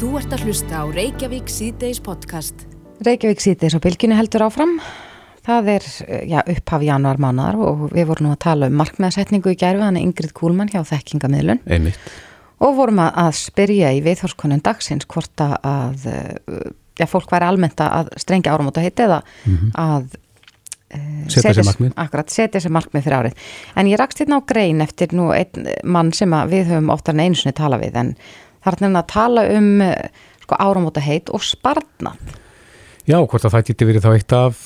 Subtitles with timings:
[0.00, 2.62] Þú ert að hlusta á Reykjavík síðdeis podcast.
[3.04, 4.70] Reykjavík síðdeis á bylginu heldur áfram.
[5.44, 5.88] Það er
[6.24, 9.98] já, upphaf januar mánar og við vorum nú að tala um markmiðarsetningu í gerfi, hann
[10.00, 11.60] er Ingrid Kúlmann hjá Þekkingamiðlun.
[11.68, 12.08] Einmitt.
[12.64, 18.08] Og vorum að, að spyrja í viðhorskonun dagsins hvort að já, fólk væri almennt að
[18.24, 19.78] strengja árum út að heita eða mm -hmm.
[19.84, 20.10] að
[21.28, 21.96] setja sér markmið.
[21.96, 23.50] Akkurat, setja sér markmið fyrir árið.
[23.76, 27.20] En ég rakst hérna á grein eftir nú einn mann sem við höfum oftar en
[27.20, 28.16] einu sinni tala við en
[28.60, 29.70] Það er nefnilega að tala um
[30.42, 32.36] sko, áramóta heit og sparnað.
[33.08, 34.60] Já, hvort að það geti verið þá eitt af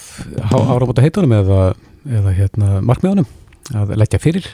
[0.52, 1.60] áramóta heitunum eða,
[2.04, 3.28] eða hérna, markmiðunum
[3.78, 4.48] að leggja fyrir.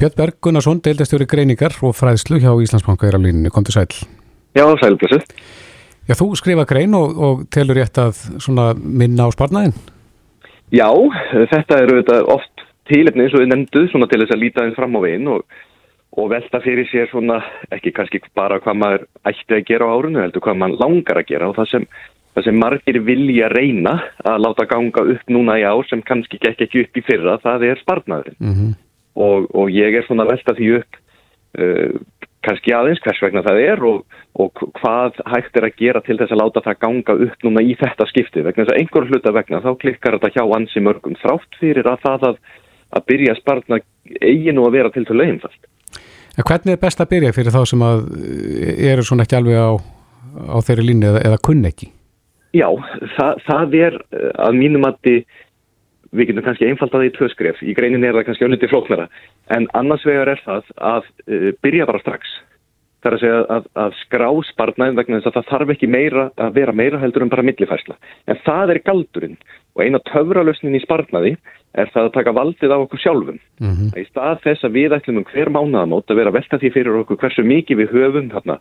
[0.00, 3.52] Björn Berg Gunnarsson, deildastjóri greiningar og fræðslu hjá Íslandsbanka er á línunni.
[3.54, 3.86] Kom til sæl.
[4.58, 5.20] Já, sæl, blessu.
[6.08, 8.18] Já, þú skrifa grein og, og telur rétt að
[8.82, 9.76] minna á sparnaðin?
[10.74, 10.88] Já,
[11.52, 12.00] þetta eru
[12.32, 15.44] oft tílefni eins og við nefndu til þess að líta eins fram á veginn og
[16.12, 17.38] og velta fyrir sér svona
[17.72, 21.28] ekki kannski bara hvað maður ætti að gera á árunni, heldur hvað maður langar að
[21.30, 21.86] gera og það sem,
[22.36, 26.66] það sem margir vilja reyna að láta ganga upp núna í ár sem kannski gekk
[26.66, 28.74] ekki upp í fyrra, það er spartnaðurinn mm -hmm.
[29.14, 31.00] og, og ég er svona velta því upp
[31.58, 31.96] uh,
[32.42, 34.04] kannski aðeins hvers vegna það er og,
[34.36, 37.76] og hvað hægt er að gera til þess að láta það ganga upp núna í
[37.78, 38.42] þetta skipti.
[38.42, 42.02] Vegna þess að einhver hluta vegna þá klikkar þetta hjá ansi mörgum þrátt fyrir að
[42.02, 42.40] það að,
[42.98, 43.78] að byrja að spartna
[44.20, 45.70] eiginu að vera til til auðinfald
[46.32, 49.58] En hvernig er best að byrja fyrir þá sem að eh, eru svona ekki alveg
[49.60, 51.90] á, á þeirri línu eða, eða kunn ekki?
[52.56, 52.68] Já,
[53.16, 55.12] það, það er eh, að mínum að
[56.12, 59.06] við getum kannski einfalt að það í tvöskref, í greinin er það kannski ölliti flóknara,
[59.56, 62.34] en annars vegar er það að uh, byrja bara strax.
[63.02, 66.26] Það er að segja að, að skrá spartnaðin vegna þess að það þarf ekki meira
[66.36, 67.96] að vera meira heldur en bara millifærsla.
[68.30, 69.40] En það er galdurinn
[69.74, 71.40] og eina töfralösnin í spartnaði er
[71.72, 73.38] það að taka valdið á okkur sjálfum.
[73.60, 73.92] Mm -hmm.
[73.96, 77.20] Í stað þess að við ætlum um hver mánaðamót að vera velta því fyrir okkur
[77.22, 78.58] hversu mikið við höfum þarna,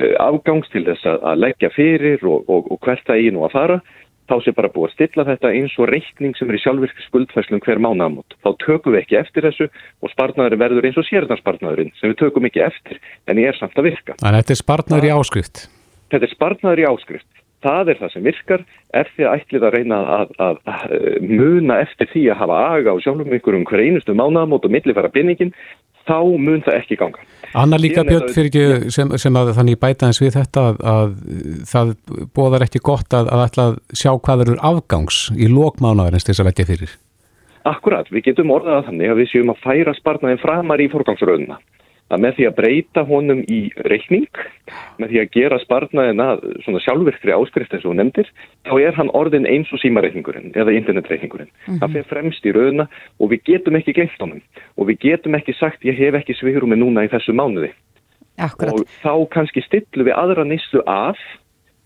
[0.00, 3.44] uh, afgangs til þess að, að leggja fyrir og, og, og hvert það eigi nú
[3.44, 3.80] að fara,
[4.24, 7.60] þá sé bara búið að stilla þetta eins og reikning sem er í sjálfvirk skuldfæslum
[7.60, 8.36] hver mánaðamót.
[8.40, 9.68] Þá tökum við ekki eftir þessu
[10.00, 13.76] og spartnaður verður eins og sérnarspartnaðurinn sem við tökum ekki eftir en ég er samt
[13.76, 14.16] að virka.
[14.16, 15.68] Þannig að þetta er spartnaður í áskrift?
[16.08, 18.66] Þetta er spartnaður í áskrift það er það sem virkar
[19.00, 20.94] ef þið ætlið að reyna að, að, að
[21.24, 25.10] muna eftir því að hafa aga á sjálfum ykkur um hver einustu mánamót og millifæra
[25.14, 25.54] pinningin,
[26.04, 27.22] þá mun það ekki ganga.
[27.56, 31.14] Anna líka Björn fyrir ekki sem, sem að þannig bæta eins við þetta að, að
[31.70, 31.94] það
[32.36, 36.44] bóðar ekki gott að ætla að sjá hvað eru afgangs í lókmánaður eins til þess
[36.44, 36.98] að leggja fyrir.
[37.64, 41.56] Akkurat, við getum orðað þannig að við séum að færa sparnaðin framar í forgangsröðuna
[42.12, 44.40] að með því að breyta honum í reikning,
[45.00, 46.26] með því að gera sparnaðina
[46.64, 48.28] svona sjálfvirkri áskrift eins og nefndir,
[48.68, 51.48] þá er hann orðin eins og símareikningurinn eða internetreikningurinn.
[51.48, 51.80] Mm -hmm.
[51.80, 52.88] Það fer fremst í rauna
[53.18, 54.42] og við getum ekki geilt honum
[54.76, 57.72] og við getum ekki sagt ég hef ekki sviðrum með núna í þessu mánuði.
[58.36, 58.74] Akkurat.
[58.74, 61.18] Og þá kannski stillu við aðra nýslu af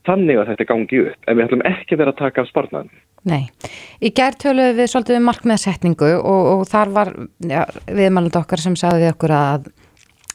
[0.09, 2.91] þannig að þetta gangi upp en við ætlum ekki að vera að taka af sparnaðin.
[3.29, 3.51] Nei,
[4.01, 7.11] í gerðtölu við svolítið við markmiðsetningu og, og þar var
[7.51, 9.67] ja, viðmælund okkar sem sagði við okkur að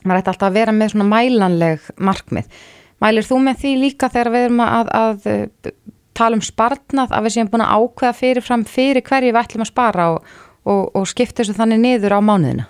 [0.03, 2.61] maður ætti alltaf að vera með svona mælanleg markmið.
[3.03, 5.71] Mælir þú með því líka þegar við erum að, að, að
[6.17, 9.71] tala um spartnað að við séum búin að ákveða fyrirfram fyrir hverju við ætlum að
[9.71, 10.29] spara og,
[10.63, 12.69] og, og skipta þessu þannig niður á mánuðina?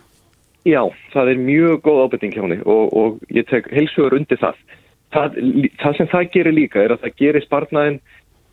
[0.64, 0.80] Já,
[1.12, 4.60] það er mjög góð ábyrting hjá henni og, og ég tek heilsugur undir það.
[5.12, 5.40] það.
[5.82, 8.00] Það sem það gerir líka er að það gerir spartnaðin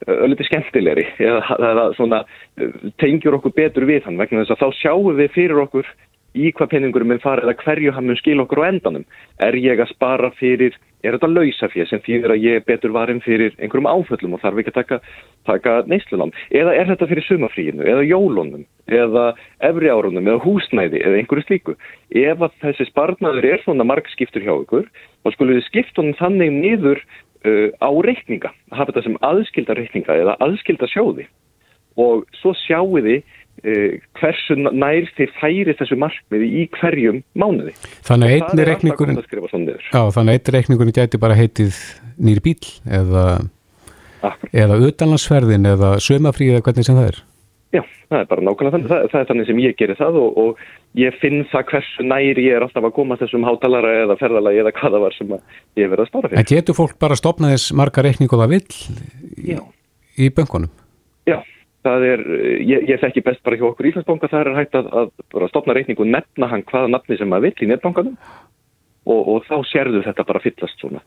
[0.08, 2.22] ölliti skemmtilegri eða svona
[3.02, 5.88] tengjur okkur betur við hann vegna þess að þá sjáum við fyrir okkur
[6.36, 9.04] í hvað peningurum er farið að hverju hann mun skil okkur á endanum.
[9.42, 13.56] Er ég að spara fyrir, er þetta lausafér sem þýðir að ég betur varum fyrir
[13.58, 15.00] einhverjum áföllum og þarf ekki að taka,
[15.48, 16.34] taka neyslulam?
[16.54, 19.26] Eða er þetta fyrir sumafríinu, eða jólunum, eða
[19.70, 21.76] efri árunum, eða húsnæði, eða einhverju slíku?
[22.14, 24.86] Ef að þessi sparnaður er svona margskiptur hjá ykkur,
[25.24, 30.38] þá skulle við skiptunum þannig niður uh, á reikninga, hafa þetta sem aðskilda reikninga eða
[30.46, 31.26] aðskilda sjóði
[31.98, 33.24] og svo sjáu þið
[34.18, 37.74] hversu nær þeir færi þessu markmiði í hverjum mánuði?
[38.06, 41.80] Þannig að einni reikningurinn já, þannig að einni reikningurinn gæti bara heitið
[42.20, 43.24] nýri bíl eða
[44.20, 44.52] Akkur.
[44.52, 47.20] eða utanlandsferðin eða sömafríð eða hvernig sem það er.
[47.70, 48.90] Já, það er bara nákvæmlega þannig.
[48.90, 52.42] Það, það er þannig sem ég gerir það og, og ég finn það hversu nær
[52.42, 55.36] ég er alltaf að koma þessum hátalara eða ferðalagi eða hvaða var sem
[55.78, 56.42] ég verði að spara fyrir.
[56.42, 58.66] En getur fólk bara að stopna þess marga reikningu það vill
[59.38, 59.60] í,
[60.18, 60.72] í böngunum
[61.28, 61.38] já
[61.86, 62.22] það er,
[62.66, 66.04] ég, ég þekki best bara hjá okkur Íslandsbanka, það er hægt að, að, stopna reikningu
[66.04, 68.16] og nefna hann hvaða nafni sem maður vill í netbankanum
[69.08, 71.02] og, og þá sérðu þetta bara fyllast svona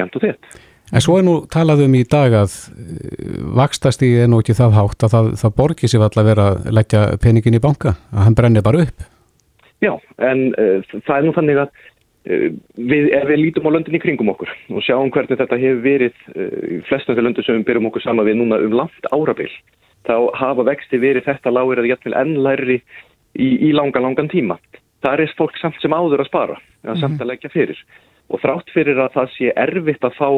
[0.00, 0.60] jæmt og þett.
[0.92, 4.58] En svo er nú talað um í dag að eh, vakstast í enn og ekki
[4.58, 8.28] það hátt að það, það borgir sér alltaf vera að leggja peningin í banka, að
[8.28, 9.08] hann brennir bara upp.
[9.82, 11.72] Já, en uh, það er nú þannig að
[12.22, 16.20] við, ef við lítum á löndin í kringum okkur og sjáum hvernig þetta hefur verið
[16.70, 19.50] í flestum þegar löndin sem við byrjum okkur sama við núna um langt árabil
[20.06, 24.58] þá hafa vexti verið þetta lágur eða jættil ennlæri í, í langa, langan tíma.
[25.02, 27.78] Það er fólk samt sem áður að spara, eða samt að leggja fyrir.
[28.30, 30.28] Og þrátt fyrir að það sé erfitt að fá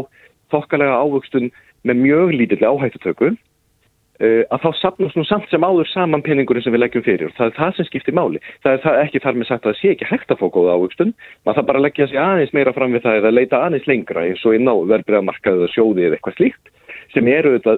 [0.52, 1.50] þokkalega ávöxtun
[1.84, 6.72] með mjög lítill áhættutöku, uh, að þá sapnast nú samt sem áður saman peningurinn sem
[6.72, 7.34] við leggjum fyrir.
[7.36, 8.40] Það er það sem skiptir máli.
[8.64, 10.78] Það er það ekki þar með sagt að það sé ekki hægt að fá góða
[10.78, 11.12] ávöxtun,
[11.44, 14.24] maður það bara að leggja sig aðeins meira fram við það eða leita aðeins lengra
[14.24, 16.72] eins og inn á verbreyðamarkaðu eða sjóði eða eitthvað slíkt
[17.14, 17.76] sem eru þetta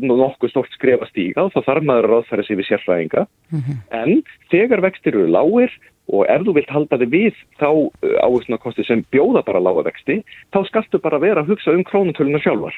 [0.00, 3.78] nokkuð stort skrefa stíga og þá þarf maður að ráðfæra sig við sérfræðinga mm -hmm.
[4.02, 5.72] en þegar vextir eru lágir
[6.08, 10.22] og ef þú vilt halda þig við þá uh, áherslunakosti sem bjóða bara lága vexti
[10.54, 12.74] þá skaltu bara vera að hugsa um krónutöluna sjálfar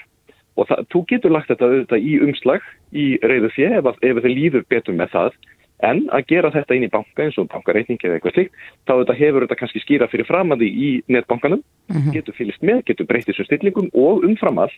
[0.58, 4.34] og það, þú getur lagt þetta auðvitað í umslag í reyðu fjö ef, ef þið
[4.34, 5.38] líður betur með það
[5.86, 8.56] en að gera þetta inn í banka eins og bankareitningi eða eitthvað slikt
[8.88, 12.12] þá þetta hefur þetta kannski skýra fyrir fram að því í netbankanum mm -hmm.
[12.16, 14.74] getur fylgst með, getur breytið svo stillingum og umfram all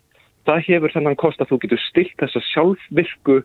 [0.48, 3.42] það hefur þennan kost að þú getur stilt þessa sjálfvirku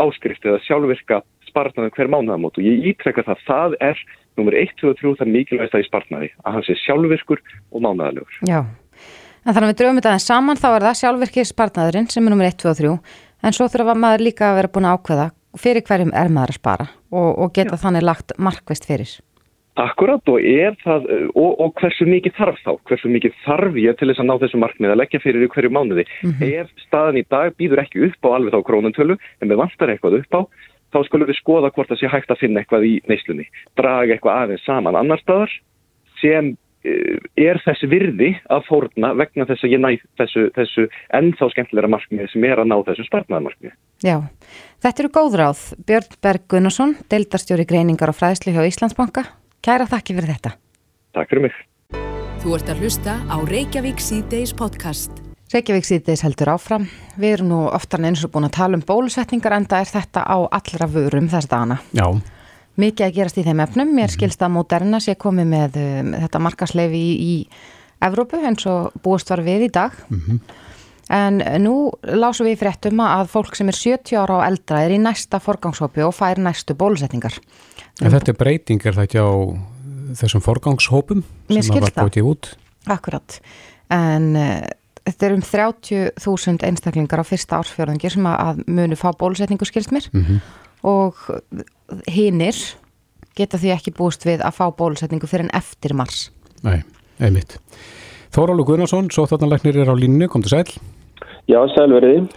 [0.00, 1.20] áskrift eða sjálfvirka
[1.50, 4.04] spartnaði hver mánuðamót og ég ítrekka það það er
[4.38, 7.84] nummer 1, 2 og 3 það mikilvægst að í spartnaði að hann sé sjálfvirkur og
[7.84, 8.38] mánuðalegur.
[8.48, 12.26] Já, en þannig að við dröfum þetta en saman þá er það sjálfvirkir spartnaðurinn sem
[12.26, 12.94] er nummer 1, 2 og 3
[13.40, 15.26] en svo þurfa maður líka að vera búin að ákveða
[15.58, 17.82] fyrir hverjum er maður að spara og, og geta Já.
[17.84, 19.16] þannig lagt markvist fyrir.
[19.78, 24.08] Akkurat og er það, og, og hversu mikið þarf þá, hversu mikið þarf ég til
[24.10, 26.04] þess að ná þessu markmið að leggja fyrir hverju mánuði.
[26.24, 26.54] Mm -hmm.
[26.60, 30.18] Ef staðan í dag býður ekki upp á alveg þá krónuntölu, en við vantar eitthvað
[30.20, 30.40] upp á,
[30.90, 33.46] þá skulum við skoða hvort það sé hægt að finna eitthvað í neyslunni.
[33.78, 35.52] Draga eitthvað aðeins saman annar staðar
[36.20, 41.50] sem eh, er þessi virði að fórna vegna þess að ég næ þessu, þessu ennþá
[41.54, 43.76] skemmtilegra markmið sem er að ná þessu spartnaðarmarkmið.
[44.02, 44.16] Já,
[44.82, 45.66] þetta eru góð ráð.
[45.86, 49.28] Björn Berg Gunnarsson, deildarstjóri greiningar og fræðslu hjá Íslandsbanka.
[49.60, 50.54] Kæra þakki fyrir þetta.
[51.12, 51.56] Takk fyrir mig.
[52.40, 55.18] Þú ert að hlusta á Reykjavík C-Days podcast.
[55.52, 56.86] Reykjavík C-Days heldur áfram.
[57.20, 59.90] Við erum nú oftar en eins og búin að tala um bólusetningar en það er
[59.90, 61.76] þetta á allra vörum þess dagana.
[61.92, 62.06] Já.
[62.80, 63.92] Mikið að gerast í þeim efnum.
[63.98, 68.96] Mér skilst að Moderna sé komið með um, þetta markasleifi í, í Evrópu eins og
[69.04, 69.92] búist var við í dag.
[70.08, 70.40] Mm -hmm.
[71.10, 74.98] En nú lásum við fréttum að fólk sem er 70 ára á eldra er í
[75.02, 77.36] næsta forgangshópi og fær næstu bólusetningar.
[78.00, 79.30] En þetta er breyting, er það ekki á
[80.20, 82.50] þessum forgangshópum sem að var bótið út?
[82.90, 83.36] Akkurat,
[83.92, 84.60] en uh,
[85.06, 90.08] þetta er um 30.000 einstaklingar á fyrsta ársfjörðungi sem að munu fá bólusetningu skilst mér
[90.12, 90.40] mm -hmm.
[90.82, 91.14] og
[92.08, 92.56] hinnir
[93.36, 96.30] geta því ekki búist við að fá bólusetningu fyrir en eftir mars.
[96.62, 96.82] Nei,
[97.20, 97.58] einmitt.
[98.30, 100.70] Þórálu Gunnarsson, sóttarnalegnir er á línu, kom til sæl.
[101.48, 102.28] Já, sælveriði.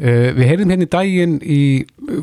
[0.00, 1.60] Uh, við heyrðum hérna í daginn í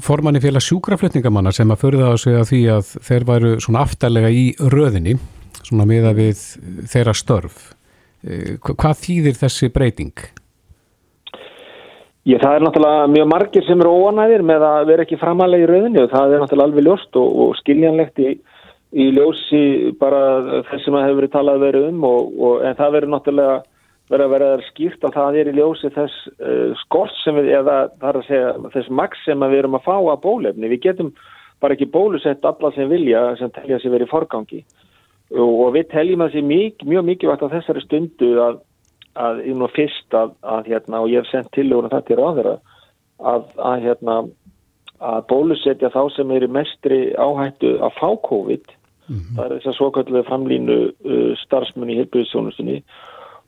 [0.03, 4.31] formanni félag sjúkraflutningamanna sem að förða á sig að því að þeir væru svona aftalega
[4.33, 5.19] í röðinni,
[5.61, 6.41] svona miða við
[6.89, 7.69] þeirra störf.
[8.25, 10.29] Uh, hvað þýðir þessi breyting?
[12.27, 15.69] Ég, það er náttúrulega mjög margir sem eru óanæðir með að vera ekki framalega í
[15.69, 18.33] röðinni og það er náttúrulega alveg ljóst og, og skiljanlegt í,
[18.91, 19.61] í ljósi
[20.01, 20.19] bara
[20.67, 23.55] þess sem að hefur verið talað verið um og, og, en það verður náttúrulega
[24.09, 27.75] verða að vera skýrt að það er í ljósi þess uh, skort sem við, eða
[27.99, 30.71] það er að segja þess maks sem við erum að fá að bólefni.
[30.71, 31.11] Við getum
[31.59, 34.63] bara ekki bólusett alla sem vilja sem telja að sé verið í forgangi
[35.35, 38.59] og, og við teljum að það sé mjög, mjög mikilvægt á þessari stundu að,
[39.19, 42.31] að í nú fyrst að, að hérna og ég hef sendt til og þetta á
[42.39, 42.55] þeirra
[43.19, 44.17] að, að hérna
[44.99, 49.35] að bólusetja þá sem eru mestri áhættu að fá COVID mm -hmm.
[49.35, 52.83] það er þess að svo kallega framlínu uh, starfsmunni í helbriðsjónustinni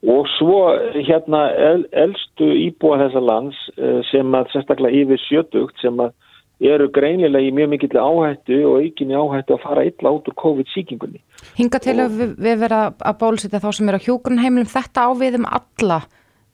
[0.01, 0.63] og svo
[0.95, 6.15] hérna el, eldstu íbúa þessa lands eh, sem að sérstaklega yfir sjötugt sem að
[6.61, 11.21] eru greinilega í mjög mikill áhættu og aukinni áhættu að fara illa út úr COVID-síkingunni.
[11.57, 15.39] Hinga til og, að við, vera að bólusita þá sem eru á hjókunheimilum þetta ávið
[15.39, 16.01] um alla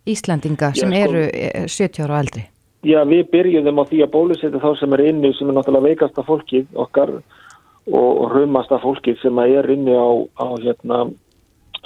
[0.08, 2.46] Íslandinga sem já, sko, eru 70 ára og eldri?
[2.88, 6.24] Já, við byrjuðum á því að bólusita þá sem eru inni sem er náttúrulega veikasta
[6.24, 10.08] fólkið okkar og, raumasta fólkið sem er inni á,
[10.40, 11.08] á hérna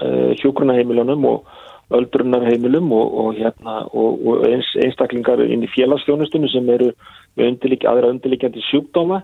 [0.01, 1.47] uh, hjókunaheimilunum og
[1.91, 6.91] öldrunarheimilum og, og, hérna, og, og eins, einstaklingar inn í félagsfjónustunum sem eru
[7.37, 9.23] með undirlik, aðra undirlikjandi sjúkdóma.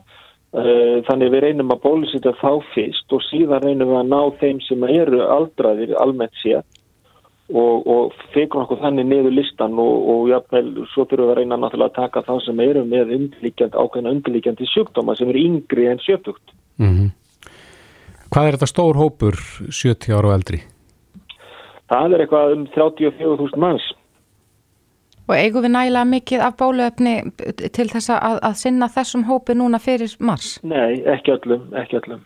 [0.58, 4.62] Uh, þannig við reynum að bólusita þá fyrst og síðan reynum við að ná þeim
[4.64, 6.64] sem eru aldraðir almennt sér
[7.48, 12.00] og fegur okkur þannig niður listan og jáfnveil svo þurfum við að reyna náttúrulega að
[12.02, 13.14] taka þá sem eru með
[13.72, 16.44] ákveðna undirlikjandi sjúkdóma sem eru yngri en sjötugt.
[16.78, 17.10] Mm -hmm.
[18.38, 19.36] Hvað er þetta stór hópur
[19.74, 20.58] 70 ára og eldri?
[21.89, 23.88] Það er eitthvað um 34.000 manns.
[25.25, 27.15] Og eigum við nægilega mikið af bóluöfni
[27.74, 30.51] til þess að, að sinna þessum hópi núna fyrir mars?
[30.62, 32.22] Nei, ekki öllum, ekki öllum.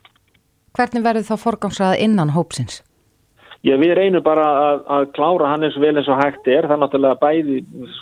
[0.76, 2.82] Hvernig verður þá forgangsraða innan hópsins?
[3.64, 6.68] Já, við reynum bara að, að klára hann eins og vel eins og hægt er.
[6.68, 7.62] Það er náttúrulega bæði,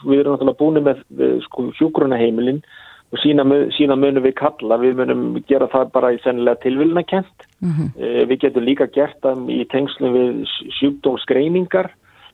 [0.09, 1.05] við erum náttúrulega búin með
[1.45, 2.63] sko, hjúgrunaheimilinn
[3.09, 4.77] og sína, sína munum við kalla.
[4.81, 7.47] Við munum gera það bara í sennilega tilvilna kent.
[7.61, 7.89] Mm -hmm.
[7.99, 10.45] eh, við getum líka gert það í tengslu við
[10.79, 11.91] sjúkdómsgreiningar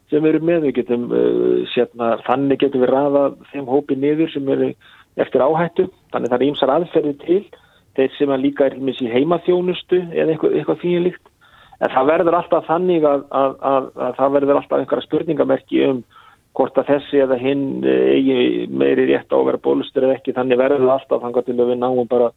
[0.09, 0.61] sem erum með.
[0.67, 1.03] Við getum,
[1.73, 4.73] sérna, þannig getum við rafa þeim hópi niður sem eru
[5.15, 5.89] eftir áhættu.
[6.11, 7.43] Þannig það er ímsar aðferði til.
[7.95, 11.25] Þeir sem að líka er í heimaþjónustu eða eitthvað, eitthvað þýjilíkt
[11.83, 15.99] En það verður alltaf þannig að, að, að, að það verður alltaf einhverja spurningamerki um
[16.55, 20.35] hvort að þessi eða hinn eigi meiri rétt á að vera bólustur eða ekki.
[20.35, 22.29] Þannig verður alltaf þannig til að við náum bara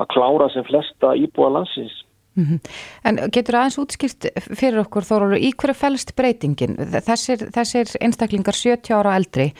[0.00, 2.02] að klára sem flesta íbúa landsins.
[2.34, 2.58] Mm -hmm.
[3.04, 4.26] En getur aðeins útskipt
[4.58, 6.74] fyrir okkur Þórólu, í hverju fælst breytingin?
[6.76, 9.52] Þessir, þessir einstaklingar 70 ára eldri,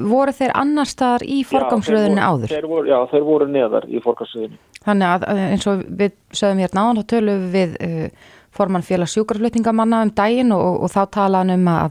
[0.00, 2.48] voru þeir annar staðar í forgangsröðinu áður?
[2.48, 4.56] Þeir voru, já, þeir voru neðar í forgangsröðinu.
[4.84, 8.08] Þannig að eins og við sögum hérna áðan, þá tölum við uh,
[8.50, 11.90] formann félags sjúkarflutningamanna um daginn og, og, og þá talaðan um að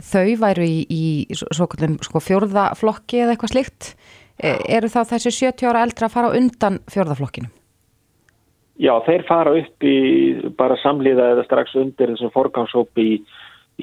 [0.00, 3.94] þau væru í, í sko, fjórðaflokki eða eitthvað slikt.
[4.40, 7.50] E, eru þá þessi 70 ára eldra að fara undan fjórðaflokkinu?
[8.80, 9.96] Já, þeir fara upp í
[10.56, 13.18] bara samliða eða strax undir þessum forgámshópi í,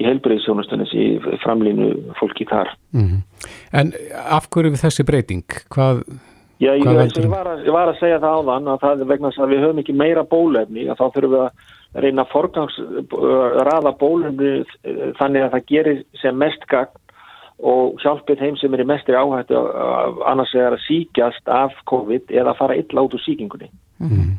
[0.00, 1.06] í heilbreyðsjónastunnis í
[1.44, 2.72] framlínu fólki þar.
[2.96, 3.20] Mm -hmm.
[3.78, 3.92] En
[4.24, 5.46] af hverju við þessi breyting?
[5.70, 6.02] Hvað...
[6.58, 9.30] Já, ég, ég, var að, ég var að segja það áðan að það er vegna
[9.30, 11.50] að við höfum ekki meira bólefni að þá þurfum við að
[11.94, 12.78] reyna að forgangs
[13.68, 14.64] raða bólefni
[15.18, 16.96] þannig að það gerir sem mest gagn
[17.58, 19.62] og hjálpið þeim sem er í mestri áhættu
[20.28, 23.70] annars er að síkjast af COVID eða að fara illa út úr síkingunni.
[23.98, 24.36] Mm -hmm.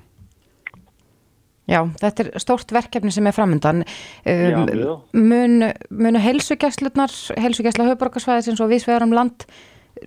[1.70, 3.84] Já, þetta er stórt verkefni sem er framöndan.
[4.26, 9.46] Um, mun, munu helsugæslunar, helsugæsla höfborgarsvæðisins og viðsvegarum land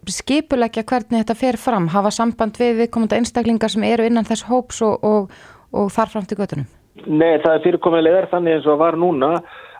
[0.08, 4.82] skipulegja hvernig þetta fer fram, hafa samband við viðkomanda einstaklingar sem eru innan þess hóps
[4.82, 5.30] og, og,
[5.72, 6.81] og þar fram til göttunum?
[7.06, 9.32] Nei, það er fyrirkomulega þannig eins og var núna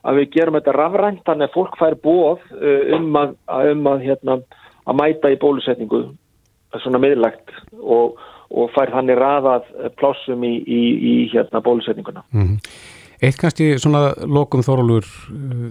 [0.02, 3.36] að við gerum þetta rafrænt þannig að fólk fær bóð uh, um að,
[3.74, 4.38] um að, hérna,
[4.88, 6.02] að mæta í bólusetningu
[6.80, 8.16] svona miðlagt og,
[8.48, 9.68] og fær þannig raðað
[10.00, 10.80] plássum í, í,
[11.12, 12.24] í hérna, bólusetninguna.
[12.32, 12.74] Mm -hmm.
[13.22, 15.70] Eitt kannski svona lokum þorulur uh,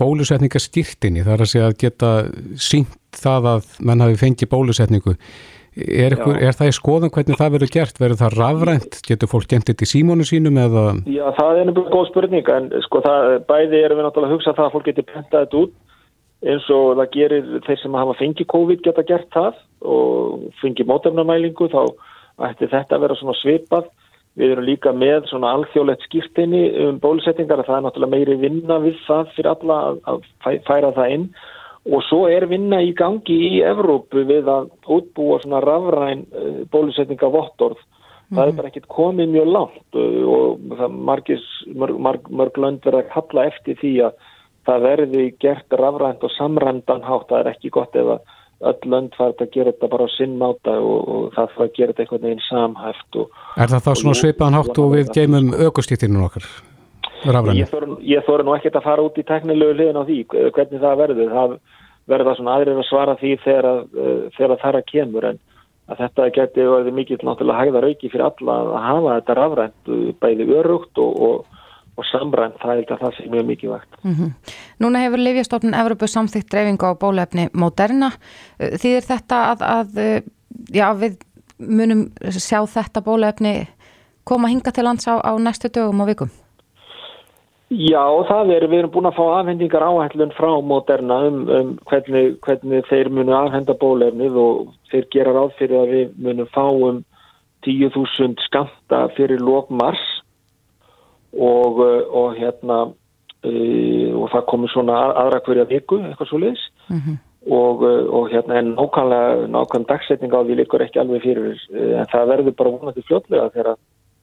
[0.00, 2.12] bólusetningastýrtinni þar að segja að geta
[2.56, 5.18] sínt það að mann hafi fengið bólusetningu
[5.80, 8.00] Er, ykkur, er það í skoðan hvernig það verður gert?
[8.00, 8.98] Verður það rafrænt?
[9.06, 10.84] Getur fólk gentið til símónu sínum eða?
[11.10, 14.56] Já, það er náttúrulega góð spurning en sko það, bæði erum við náttúrulega að hugsa
[14.56, 15.78] það að fólk getur pentað þetta út
[16.40, 21.68] eins og það gerir þeir sem hafa fengið COVID geta gert það og fengið mótefnamælingu
[21.72, 21.82] þá
[22.48, 23.90] ætti þetta að vera svona svipað.
[24.38, 28.78] Við erum líka með svona alþjóðlegt skýrtinni um bólusettingar að það er náttúrulega meiri vinna
[28.80, 30.28] við það fyrir alla að
[30.68, 31.26] færa það inn
[31.88, 37.30] og svo er vinna í gangi í Evrópu við að útbúa svona rafræn uh, bólusetninga
[37.32, 37.80] vottorð.
[38.30, 38.36] Mm.
[38.36, 38.58] Það er mhm.
[38.58, 43.14] bara ekkert komið mjög langt uh, og það margis, mörg, mörg, mörg lönd verða að
[43.14, 44.28] kalla eftir því að
[44.68, 47.30] það verði gert rafrænt og samrændan hátt.
[47.32, 48.36] Það er ekki gott ef að
[48.70, 51.92] öll lönd farið að gera þetta bara á sinnmáta og, og það farið að gera
[51.94, 53.20] þetta einhvern veginn samhæft.
[53.22, 56.48] Og, er það þá svona svipaðan hátt og við geymum augustýttinu okkar?
[57.24, 61.32] Ég þóru nú ekkert að fara út í teknilegu liðin á því hvernig það verður.
[61.36, 61.54] Það
[62.10, 65.40] verður það svona aðrir að svara því þegar, uh, þegar það að kemur en
[65.90, 70.02] að þetta geti verið mikið náttúrulega hægðar auki fyrir alla að hafa þetta rafrænt uh,
[70.22, 71.64] bæði örugt og, og,
[71.96, 72.60] og samrænt.
[72.62, 73.96] Það er þetta það sem er mjög mikið vægt.
[74.02, 74.54] Mm -hmm.
[74.84, 78.12] Núna hefur Livjastofnun Evropu samþygt dreifingu á bólefni Moderna.
[78.60, 80.22] Uh, þýðir þetta að, að
[80.74, 81.20] já, við
[81.60, 83.68] munum sjá þetta bólefni
[84.24, 86.30] koma hinga til lands á, á næstu dögum og vikum?
[87.70, 92.32] Já, það er, við erum búin að fá afhendingar áhællun frá Moderna um, um hvernig,
[92.42, 96.98] hvernig þeir munu afhenda bólefnið og þeir gera ráð fyrir að við munum fá um
[97.62, 100.02] 10.000 skamta fyrir lókmars
[101.30, 106.98] og, og hérna uh, og það komur svona aðra hverja viku, eitthvað svo leiðis mm
[106.98, 107.22] -hmm.
[107.54, 107.86] og,
[108.18, 112.58] og hérna en nákvæmlega nákvæm dagsetning á því líkur ekki alveg fyrir en það verður
[112.58, 113.78] bara vonandi fljóðlega þegar að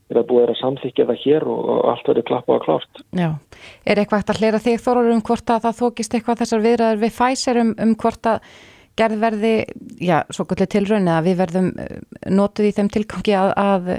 [0.08, 3.04] er að búið að samþykja það hér og, allt verður klappa og klárt.
[3.18, 3.30] Já,
[3.84, 7.02] er eitthvað eftir að hlera þig þorur um hvort að það þókist eitthvað þessar viðræður
[7.04, 8.52] við fæsir um, um hvort að
[8.98, 9.56] gerðverði,
[10.02, 11.98] já, svo gullir tilraun að við verðum eh,
[12.34, 13.92] notuð í þeim tilgangi að, að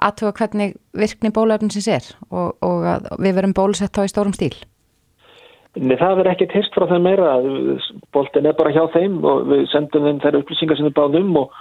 [0.00, 4.54] aðtuga hvernig virkni bólöfninsins er og, og að við verðum bólusett á í stórum stíl.
[5.78, 7.34] Nei, það verður ekkert hyrst frá þeim meira.
[8.14, 11.52] Bólten er bara hjá þeim og við sendum þeim þær upplýsingar sem við báðum og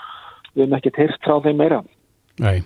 [0.55, 1.83] við erum ekkert hyrst frá þeim meira.
[2.41, 2.63] Nei.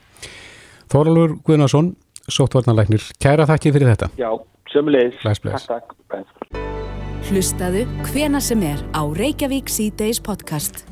[0.93, 1.87] Þorlur Guðnarsson,
[2.29, 4.11] sóttvarnarleiknir, kæra þakki fyrir þetta.
[4.13, 4.27] Já,
[4.69, 5.15] sömulegis.
[5.23, 5.65] Bless, bless.
[5.65, 6.59] Takk, takk.
[7.31, 10.83] Hlustaðu hvena sem er á Reykjavík C-Days podcast.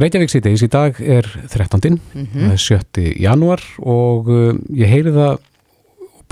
[0.00, 2.00] Reykjavík C-Days í dag er 13.
[2.14, 2.56] Mm -hmm.
[2.56, 3.04] 7.
[3.20, 5.36] januar og uh, ég heyri það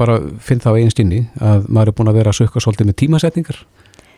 [0.00, 2.86] bara finn það á einn stinni að maður er búin að vera að sökka svolítið
[2.86, 3.58] með tímasetningar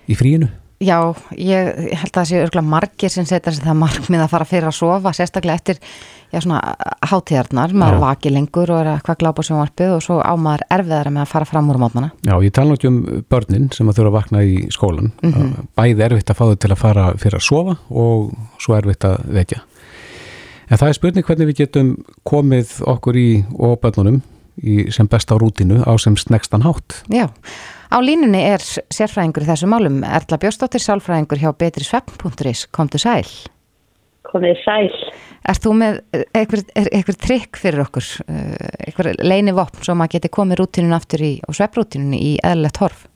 [0.06, 0.48] í fríinu?
[0.82, 0.96] Já,
[1.38, 4.48] ég, ég held að það sé örgulega margir sem setja sér það markmið að fara
[4.48, 5.78] fyrir að sofa, sérstaklega eftir
[6.32, 6.60] já, svona
[7.06, 8.02] hátíðarnar, maður Já.
[8.02, 11.32] vaki lengur og er eitthvað glápa sem varpið og svo á maður erfiðara með að
[11.34, 12.10] fara fram úr mótnana.
[12.26, 15.12] Já, ég tala ekki um börnin sem að þurfa að vakna í skólan.
[15.22, 15.68] Mhm.
[15.78, 19.28] Bæði erfitt að fá þau til að fara fyrir að sofa og svo erfitt að
[19.38, 19.60] vekja.
[20.70, 24.22] En það er spurning hvernig við getum komið okkur í og börnunum
[24.62, 27.02] í sem besta rútinu á sem snegstan hátt.
[27.12, 27.28] Já,
[27.92, 33.26] á línunni er sérfræðingur í þessu málum, Erla Bjórsdóttir sálfræðingur hjá betrisvepp.is, komdu sæl.
[34.32, 34.88] komið sæl.
[35.44, 40.30] Er þú með er, einhver trikk fyrir okkur, eh, einhver leini vopn svo maður geti
[40.32, 43.06] komið rútinun aftur í, og svepprútinunni í eðlilegt horf?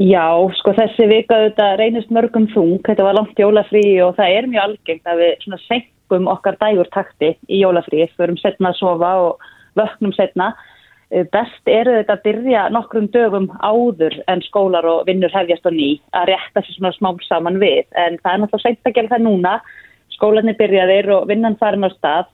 [0.00, 0.26] Já,
[0.58, 4.64] sko þessi vika þetta reynist mörgum þung, þetta var langt jólafrí og það er mjög
[4.64, 9.44] algengt að við svona senkum okkar dægur takti í jólafrí, förum setna að sofa og
[9.78, 10.54] vöknum setna.
[10.54, 10.73] Eh,
[11.30, 15.90] Best eru þetta að byrja nokkrum dögum áður en skólar og vinnur hefjast á ný
[16.10, 19.26] að rétta sér svona smám saman við, en það er náttúrulega seint að gera það
[19.28, 19.52] núna,
[20.16, 22.32] skólanir byrjaðir og vinnan farin á stað,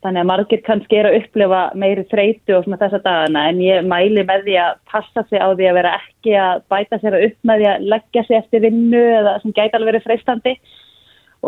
[0.00, 3.42] Þannig að margir kannski er að upplifa meiri þreytu og svona þessa dagana.
[3.50, 6.98] En ég mæli með því að passa sig á því að vera ekki að bæta
[7.02, 10.06] sér að upp með því að leggja sig eftir vinnu eða sem gæti alveg verið
[10.06, 10.54] freistandi.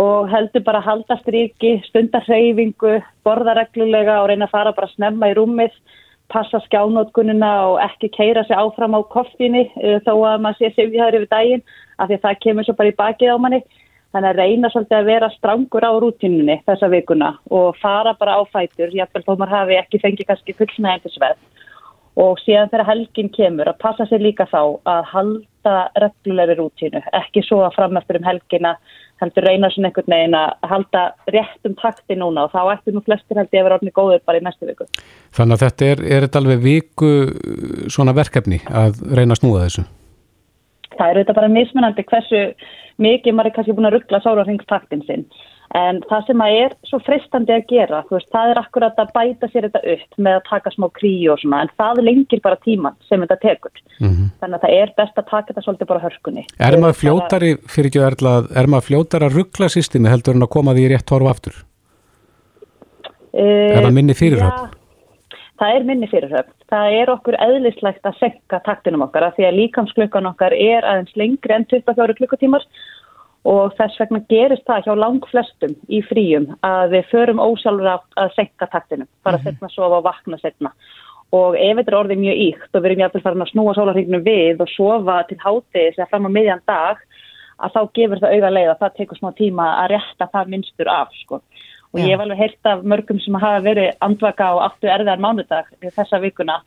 [0.02, 4.92] Og heldur bara að halda stríki, stundar hreyfingu, borða reglulega og reyna að fara bara
[4.92, 5.72] snemma í rúmið,
[6.32, 11.20] passa skjánótkununa og ekki keira sig áfram á koffíni eh, þó að maður sé sifjaður
[11.20, 11.64] yfir daginn
[11.98, 13.62] af því að það kemur svo bara í bakið á manni.
[14.12, 18.42] Þannig að reyna svolítið að vera strangur á rútinunni þessa vikuna og fara bara á
[18.44, 21.38] fætur, jáfnvel þó maður hafi ekki fengið kannski fullnægandi sveð.
[22.20, 27.40] Og síðan þegar helgin kemur að passa sér líka þá að halda reglulegri rútínu, ekki
[27.46, 28.74] svo að fram eftir um helgina
[29.22, 31.02] heldur reyna svona einhvern veginn að halda
[31.34, 34.42] réttum takti núna og þá ættum nú flestir held ég að vera orðni góður bara
[34.42, 34.86] í næstu viku.
[35.36, 37.12] Þannig að þetta er, er þetta alveg viku
[37.92, 39.86] svona verkefni að reyna að snúða þessu?
[40.92, 42.42] Það er auðvitað bara mismunandi hversu
[43.02, 45.26] mikið maður er kannski búin að ruggla sárarringstaktin sinn.
[45.72, 49.12] En það sem að er svo fristandi að gera, þú veist, það er akkurat að
[49.14, 52.58] bæta sér þetta upp með að taka smá kríu og svona, en það lengir bara
[52.60, 53.82] tíman sem þetta tekur.
[54.02, 56.44] Mm Þannig að það er best að taka þetta svolítið bara hörkunni.
[56.58, 60.46] Er maður fljótari, fyrir ekki að erla, er maður fljótari að ruggla systemi heldur en
[60.46, 61.58] að koma því rétt horf aftur?
[63.32, 64.72] Uh, Er það minni fyrirhöfn?
[65.62, 66.56] Það er minni fyrirhöfn.
[66.72, 71.14] Það er okkur eðlislegt að senka taktinum okkar af því að líkamsklukkan okkar er aðeins
[71.20, 72.91] lengri en 24 klukkutímar og
[73.42, 79.36] þess vegna gerist það hjá lang flestum í fríum að við förum ósálfur að bara
[79.36, 79.42] mm -hmm.
[79.42, 80.72] setna að sofa og vakna setna.
[81.32, 84.24] Og ef þetta er orðið mjög íkt og við erum jáfnvel farin að snúa sólarhringnum
[84.24, 86.96] við og sofa til hátis eða fram á miðjan dag,
[87.58, 90.88] að þá gefur það auga leið að það tekur smá tíma að rétta það minnstur
[90.88, 91.40] af, sko.
[91.92, 95.66] Og ég hef alveg heyrt af mörgum sem hafa verið andvaka á áttu erfiðar mánudag
[95.80, 96.62] þessa vikuna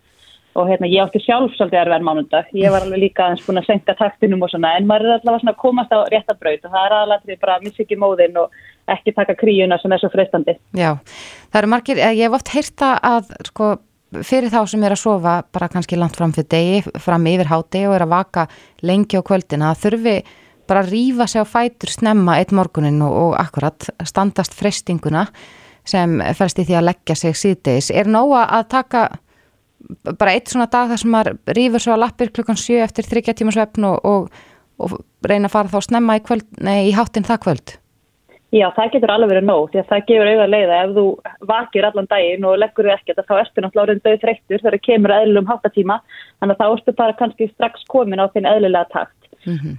[0.56, 2.52] og hérna ég átti sjálf svolítið erfiðar mánudag.
[2.56, 5.42] Ég var alveg líka aðeins búin að senka taktinum og svona en maður er allavega
[5.44, 8.56] svona að komast á réttabraut og það er aðalatrið bara að missa ekki móðinn og
[8.96, 10.56] ekki taka kríuna sem er svo freistandi.
[10.78, 10.94] Já,
[11.52, 13.70] það eru margir, eh, ég hef oft heyrta að sko
[14.24, 17.84] fyrir þá sem er að sofa bara kannski langt fram fyrir degi, fram yfir háti
[17.90, 18.48] og er að vaka
[18.86, 20.16] lengi á kvöldina að þurfi
[20.70, 25.28] bara að rífa sig á fætur snemma eitt morgunin og, og akkurat standast freystinguna
[25.86, 27.92] sem fælst í því að leggja sig síðdeis.
[27.94, 29.04] Er nóga að taka
[30.18, 33.38] bara eitt svona dag þar sem maður rífur svo að lappir klukkan 7 eftir þryggja
[33.40, 34.46] tíma svefn og, og,
[34.82, 37.76] og reyna að fara þá snemma í, kvöld, nei, í hátinn það kvöld?
[38.56, 41.06] Já, það getur alveg verið nóg því að það gefur auðvitað leiða ef þú
[41.50, 44.76] vakir allan daginn og leggur þau ekkert að þá ertu náttúrulega orðin döð þreyttur þegar
[44.78, 48.92] það kemur eðlum háttatíma þannig að þá ertu bara kannski strax komin á þinn eðlilega
[48.94, 49.26] takt.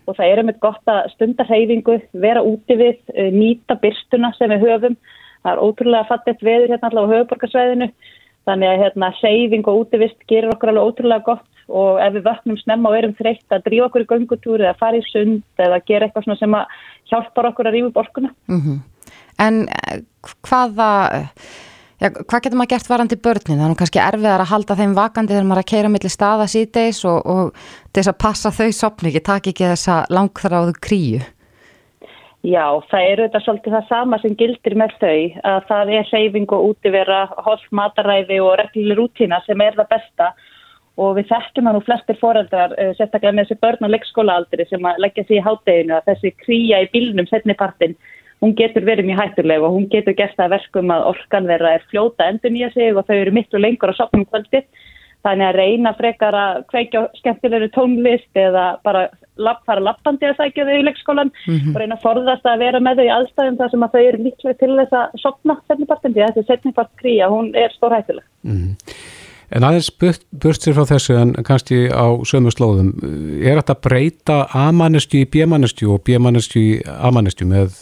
[0.06, 4.52] Og það er einmitt gott að stunda hreyfingu, vera úti við, eh, nýta byrstuna sem
[4.52, 4.96] við höfum.
[5.42, 7.88] Það er ótrúlega fattitt veður hérna allavega á höfuborgarsvæðinu
[8.46, 12.58] þannig að hérna hreyfing og útivist gerir okkur alveg ótrúlega gott og ef við vöknum
[12.60, 16.06] snemma og erum þreytt að drífa okkur í göngutúri eða fara í sund eða gera
[16.06, 16.60] eitthvað sem
[17.10, 18.30] hjálpar okkur að rífa upp orkuna.
[18.46, 18.60] Mm
[19.42, 20.00] En eh,
[20.46, 20.90] hvaða,
[22.00, 23.58] já, hvað getur maður gert varandi börnin?
[23.58, 26.12] Það er nú kannski erfiðar að halda þeim vakandi þegar maður er að keira milli
[26.12, 31.20] staða síðdeis og, og þess að passa þau sopni ekki, taki ekki þessa langþráðu kríu.
[32.46, 35.14] Já, það eru þetta svolítið það sama sem gildir með þau
[35.50, 40.28] að það er hreyfing og útivera, holt mataræði og regluleg rútína sem er það besta
[40.96, 44.86] og við þekkjum það nú flestir foreldrar, eh, sérstaklega með þessi börn og leikskólaaldri sem
[44.88, 47.96] að leggja sig í hátteginu að þessi kríja í bílnum setnipartin,
[48.40, 51.74] hún getur verið mjög hættuleg og hún getur gert það að verkum að orkan vera
[51.74, 54.64] er fljóta endur nýja sig og þau eru miklu lengur á sopnum kvöldið.
[55.26, 59.08] Þannig að reyna frekar að kveikja á skemmtilegri tónlist eða bara
[59.42, 63.00] lapp, fara lappandi að sækja þau í leikskólan og reyna að forðast að vera með
[63.00, 66.24] þau í aðstæðum þar sem að þau eru líklega til þess að sopna setnipartin því
[66.24, 68.26] að þessi setnipart kríja, hún er stórhættuleg.
[68.46, 68.76] Mm.
[69.56, 72.92] En aðeins burt sér frá þessu en kannski á sömu slóðum,
[73.38, 77.76] er þetta að breyta A-mannestu í B-mannestu og B-mannestu í A-mannestu með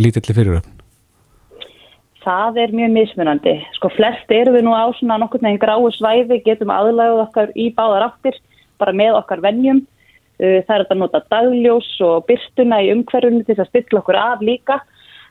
[0.00, 0.79] lítilli fyriröfn?
[2.20, 3.54] Það er mjög mismunandi.
[3.78, 7.70] Sko flest eru við nú á svona nokkur neginn gráu svæði, getum aðlæguð okkar í
[7.72, 8.36] báðar áttir,
[8.80, 9.80] bara með okkar vennjum.
[10.40, 14.44] Uh, það er að nota dagljós og byrstuna í umhverjum til að stilla okkur af
[14.44, 14.80] líka.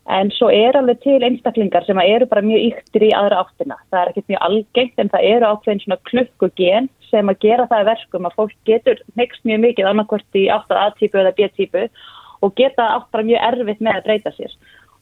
[0.09, 3.77] En svo er alveg til einstaklingar sem eru bara mjög yktir í aðra áttina.
[3.93, 7.89] Það er ekkert mjög algengt en það eru ákveðin svona klukkugen sem að gera það
[7.91, 11.85] verkum að fólk getur next mjög mikið annarkvört í átt að A-típu eða B-típu
[12.41, 14.57] og geta átt bara mjög erfitt með að breyta sér.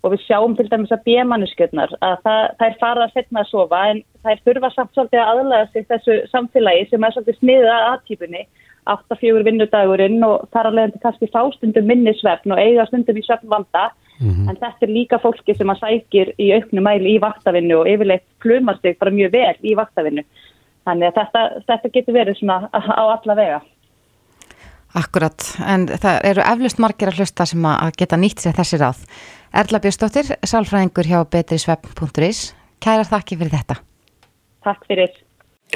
[0.08, 3.52] Og við sjáum til dæmis að B-mannuskjötnar að það, það er farað að setna að
[3.52, 7.40] sofa en það er þurfa samt svolítið að aðlæða sig þessu samfélagi sem er svolítið
[7.42, 8.44] sniðið að A-típunni
[8.88, 13.26] 8-4 vinnudagurinn og þar að leiðandi kannski fá stundum minni svefn og eiga stundum í
[13.28, 13.90] svefnvanda
[14.20, 14.50] Mm -hmm.
[14.50, 18.26] En þetta er líka fólki sem að sækir í auknu mæli í vaktavinnu og yfirleitt
[18.40, 20.24] plumar sig bara mjög vel í vaktavinnu.
[20.86, 23.62] Þannig að þetta, þetta getur verið svona á alla vega.
[24.98, 29.04] Akkurat, en það eru eflust margir að hlusta sem að geta nýtt sér þessi ráð.
[29.58, 32.40] Erla Björnsdóttir, sálfræðingur hjá betrisveb.is.
[32.82, 33.78] Kæra þakki fyrir þetta.
[34.66, 35.14] Takk fyrir.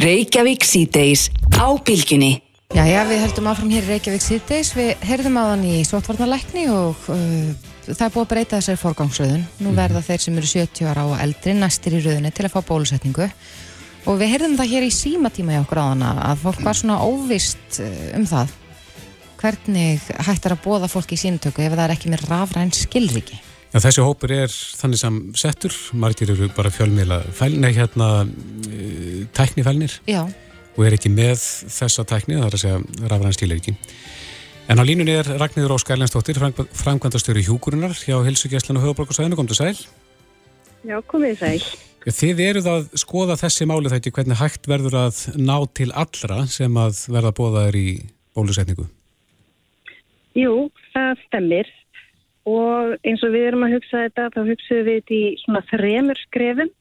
[0.02, 2.40] Reykjavík síðdeis á bylginni.
[2.72, 4.72] Já, já, við heldum áfram hér í Reykjavík síðdeis.
[4.78, 7.50] Við heyrðum á þann í Sotvarnarleikni og uh,
[7.90, 9.44] það er búið að breyta þessari forgangsröðun.
[9.60, 9.82] Nú mhm.
[9.82, 13.30] verða þeir sem eru 70 ára á eldri næstir í röðunni til að fá bólusetningu
[14.10, 17.02] og við heyrðum það hér í símatíma í okkur á hana að fólk var svona
[17.06, 18.56] óvist eh, um það
[19.42, 23.40] hvernig hægt er að bóða fólk í síntöku ef það er ekki með rafræn skilriki.
[23.72, 28.10] Já, þessi hópur er þannig sem settur, margir eru bara fjölmiðla fælni, hérna
[28.68, 30.26] e, tæknifælnir Já.
[30.76, 31.40] og er ekki með
[31.72, 33.78] þessa tækni, það er að segja rafræn skilriki.
[34.72, 39.40] En á línunni er Ragnhildur Ósk Erlendstóttir, framkvæmdastöru hjúkurinnar hjá Hilsugjæslan og Höfuborgarsæðinu.
[39.40, 39.80] Kom til sæl.
[40.88, 41.66] Já, komið sæl.
[42.02, 46.80] Þið eruð að skoða þessi máli þætti hvernig hægt verður að ná til allra sem
[46.82, 47.90] að verða bóðaður í
[48.34, 48.88] bólusetningu.
[50.38, 51.72] Jú, það stemmir.
[52.50, 56.22] Og eins og við erum að hugsa þetta, þá hugsaðum við þetta í svona þremur
[56.26, 56.74] skrefum.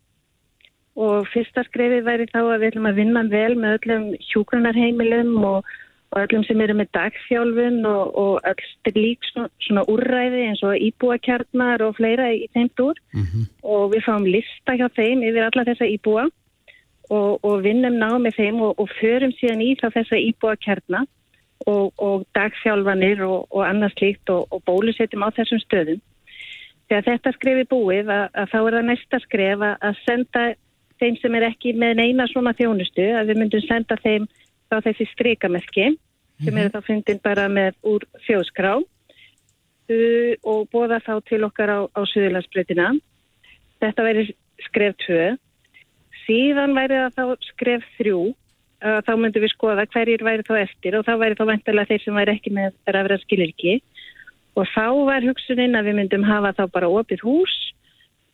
[1.00, 5.70] Og fyrsta skrefið væri þá að við ætlum að vinna vel með öllum hjúkronarheimilum og
[6.10, 10.74] og öllum sem eru með dagþjálfun og, og öll lík svona, svona úrræði eins og
[10.88, 12.98] íbúakjarnar og fleira í þeim dúr.
[13.14, 13.44] Mm -hmm.
[13.62, 16.26] og við fáum lista hjá þeim yfir alla þessa íbúa
[17.10, 21.06] og, og vinnum ná með þeim og, og förum síðan í þá þessa íbúakjarnar
[21.68, 26.00] og dagþjálfanir og annars líkt og bólusetjum á þessum stöðum.
[26.88, 30.44] Þegar þetta skrefi búið að, að þá er það næsta skref að, að senda
[31.00, 34.26] þeim sem er ekki með neina svona þjónustu að við myndum senda þeim
[34.70, 36.44] þá þessi streikamerki mm -hmm.
[36.44, 36.62] sem mhm.
[36.62, 42.00] eru þá fundin bara með úr þjóðskrá uh, og bóða þá til okkar á, á
[42.04, 42.92] Suðurlandsbreytina.
[43.80, 44.26] Þetta væri
[44.66, 45.36] skref 2.
[46.26, 48.34] Síðan væri það þá skref 3.
[48.80, 52.16] Þá myndum við skoða hverjir væri þá eftir og þá væri þá vantilega þeir sem
[52.16, 53.74] væri ekki með rafra skilirki.
[54.56, 57.56] Og þá var hugsuninn að við myndum hafa þá bara opið hús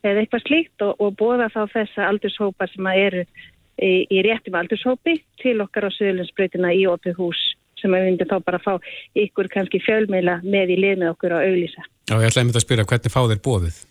[0.07, 5.19] eða eitthvað slíkt og, og bóða þá þessa aldurshópar sem eru í, í réttum aldurshópi
[5.43, 7.43] til okkar á Suðurlandsbreytina í opið hús
[7.81, 8.73] sem við myndum þá bara fá
[9.19, 11.85] ykkur kannski fjölmeila með í lið með okkur á auglísa.
[12.07, 13.83] Já, ég ætlaði að mynda að spyrja hvernig fá þeir bóðið?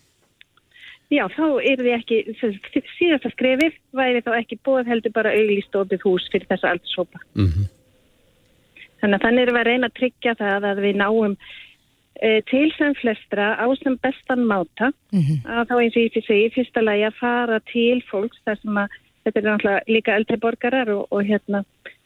[1.13, 2.17] Já, þá er þið ekki,
[2.97, 7.21] síðast að skrefið væri þá ekki bóð heldur bara auglíst opið hús fyrir þessa aldurshópa.
[7.37, 7.67] Mm -hmm.
[9.01, 11.37] Þannig að þannig erum við að reyna að tryggja það að við náum
[12.21, 15.37] e, til sem flestra á sem bestan máta mm -hmm.
[15.45, 18.77] að þá eins og ég fyrir segi fyrsta lagi að fara til fólks þar sem
[18.77, 18.87] að
[19.23, 21.63] þetta er náttúrulega líka eldri borgarar og, og hérna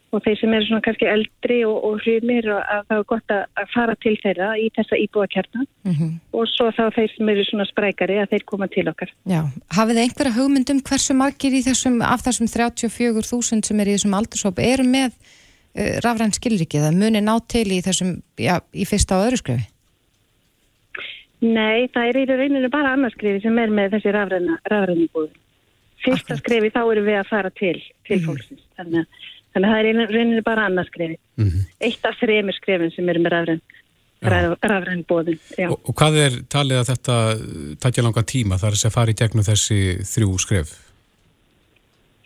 [0.10, 3.74] og þeir sem eru svona kannski eldri og, og hrjumir að það er gott að
[3.74, 6.12] fara til þeirra í þessa íbúakjarna mm -hmm.
[6.34, 9.12] og svo þá þeir sem eru svona sprækari að þeir koma til okkar.
[9.26, 9.41] Já,
[9.78, 14.17] hafið þið einhverja hugmyndum hversu margir í þessum, af þessum 34.000 sem er í þessum
[14.19, 19.19] aldurshópu eru með uh, rafræn skilrikið að muni ná til í þessum, já, í fyrsta
[19.19, 19.67] og öðru skrefi?
[21.39, 25.38] Nei, það er í rauninu bara annarskrifi sem er með þessi rafræni búið
[26.04, 28.26] fyrsta skrefi þá erum við að fara til til mm.
[28.28, 31.66] fólksins þannig að, þannig að það er reynir bara annað skrefi mm -hmm.
[31.88, 33.62] eitt af þremur skrefin sem eru með rafræn
[34.22, 37.18] rafræn bóðin og, og hvað er talið að þetta
[37.80, 40.74] takja langan tíma þar að fara í gegnum þessi þrjú skref?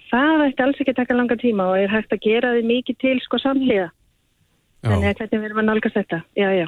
[0.10, 2.98] Það ætti alls ekki að taka langan tíma og er hægt að gera þið mikið
[3.02, 3.92] til sko samlega
[4.84, 6.68] þannig að hvernig við erum að nálgast þetta já já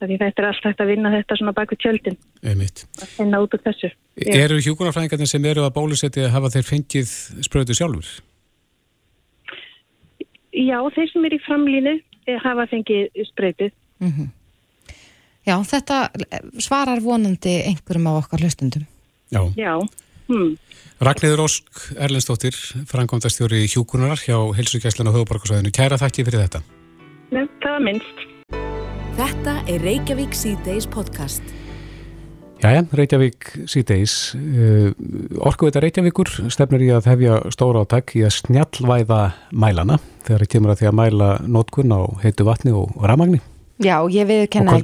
[0.00, 2.14] Því þetta er alltaf hægt að vinna þetta svona bak við tjöldin.
[2.40, 2.86] Einmitt.
[3.02, 3.90] Að finna út úr þessu.
[4.16, 4.30] Já.
[4.46, 7.10] Eru hjúkunarfræðingarnir sem eru að bólusetja hafa þeir fengið
[7.44, 8.08] spröðu sjálfur?
[10.52, 13.70] Já, þeir sem eru í framlínu eh, hafa fengið spröðu.
[14.00, 14.28] Mm -hmm.
[15.46, 16.10] Já, þetta
[16.58, 18.86] svarar vonandi einhverjum á okkar hlustundum.
[19.30, 19.42] Já.
[19.56, 19.78] Já,
[20.30, 20.54] Hmm.
[21.02, 22.54] Ragnæður Ósk Erlendstóttir,
[22.86, 25.72] frangóndastjóri Hjúkunar hjá Helsugæslan og Höfuborgarsvæðinu.
[25.74, 26.60] Kæra þakki fyrir þetta.
[27.34, 28.22] Nei, það var minnst.
[29.18, 31.42] Þetta er Reykjavík C-Days podcast.
[32.60, 34.14] Jæja, Reykjavík síðdeis.
[34.36, 34.90] Uh,
[35.48, 39.20] Orkuveita Reykjavíkur stefnir í að hefja stóra átak í að snjallvæða
[39.56, 39.96] mælana
[40.26, 43.40] þegar það kemur að því að mæla nótkun á heitu vatni og ramagni
[43.80, 44.74] Já, ég viðkenna,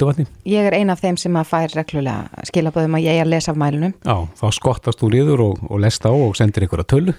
[0.49, 3.53] ég er ein af þeim sem að fær reglulega skilabóðum að ég er að lesa
[3.53, 3.93] af mælunum.
[4.01, 7.15] Já, þá skottast þú niður og, og lest á og sendir ykkur að tölu.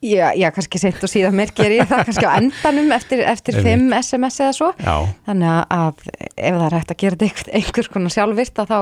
[0.00, 3.60] Já, já, kannski sent og síðan mér ger ég það kannski á endanum eftir, eftir
[3.60, 3.92] Einmitt.
[3.92, 4.70] 5 SMS eða svo.
[4.80, 4.96] Já,
[5.28, 8.80] Þannig að- ef það er hægt að gera þetta einhver, einhvers konar sjálfvirt að þá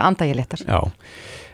[0.00, 0.64] anda ég léttar.
[0.66, 0.80] já.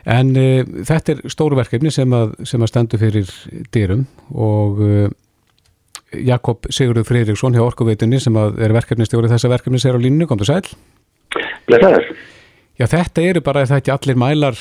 [0.08, 3.32] En uh, þetta er stóru verkefni sem að, sem að stendur fyrir
[3.74, 5.10] dyrum og uh,
[6.16, 10.48] Jakob Sigurður Friðriksson hjá Orkuveitunni sem að er verkefnistjóri þessa verkefni sér á línu, komdu
[10.48, 10.64] sæl.
[11.68, 12.08] Blessaður.
[12.80, 14.56] Já, þetta eru bara er það ekki allir mælar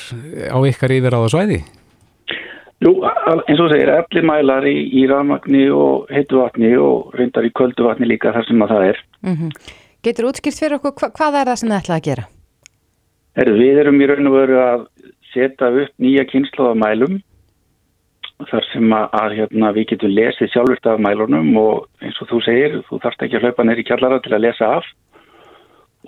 [0.52, 1.60] á ykkar yfir á það svæði.
[2.80, 7.44] Jú, eins og þú segir, allir mælar í, í rafmagni og heitu vatni og reyndar
[7.44, 9.00] í köldu vatni líka þar sem að það er.
[9.26, 9.54] Mm
[10.00, 12.22] Getur útskýrt fyrir okkur, hva, hvað er það sem þið ætlaði að gera?
[13.38, 14.86] Heru, við erum í raun og veru að
[15.30, 17.20] setja upp nýja kynslu af mælum
[18.48, 22.40] þar sem að, að hérna, við getum lesið sjálfurt af mælunum og eins og þú
[22.46, 24.88] segir, þú þarft ekki að hlaupa neyri kjallara til að lesa af.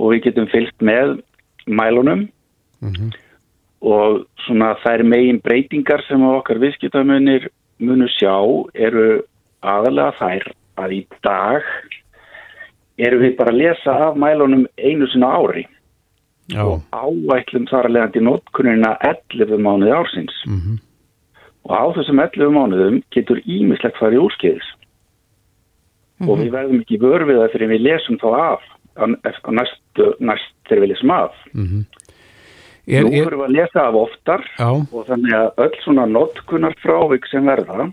[0.01, 1.19] Og við getum fylgt með
[1.69, 2.25] mælunum
[3.83, 7.51] og svona þær megin breytingar sem okkar viðskiptamunir
[7.83, 8.35] munu sjá
[8.75, 9.23] eru
[9.63, 10.49] aðalega þær
[10.83, 11.69] að í dag
[12.99, 15.67] erum við bara að lesa af mælunum einu sinna ári
[16.53, 16.62] Já.
[16.65, 20.79] og áætlum þar að leiðandi nótkunina 11 mánuði ársins Mhm.
[21.65, 24.69] og á þessum 11 mánuðum getur ímislegt farið úrskeiðis
[26.23, 28.62] og við verðum ekki vör við það fyrir við lesum þá af
[28.99, 31.87] á næstu, næst þegar við lesum af Mhm.
[32.88, 36.75] Er, Nú fyrir við að lesa af oftar já, og þannig að öll svona notkunar
[36.83, 37.93] frávik sem verða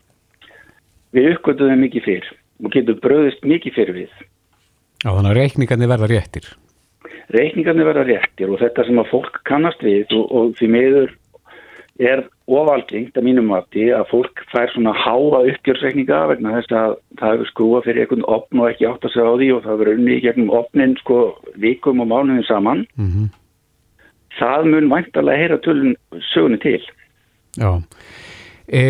[1.13, 2.25] við uppgötuðum mikið fyrr
[2.65, 4.09] og getur bröðist mikið fyrir við
[5.05, 6.45] já, þannig að reikningarnir verða réttir.
[7.35, 11.15] Reikningarnir verða réttir og þetta sem að fólk kannast við og, og því meður
[11.99, 17.33] er ofalgengt að mínum mati að fólk fær svona háa uppgjörsreikninga vegna þess að það
[17.33, 19.91] hefur skrúa fyrir einhvern opn og ekki átt að segja á því og það hefur
[19.97, 21.19] unni í gegnum opnin sko
[21.59, 23.29] vikum og mánuðin saman Mm
[24.39, 25.95] það mun væntalega heyra tölun
[26.31, 26.81] sögunni til
[27.57, 27.81] Já.
[28.69, 28.81] E,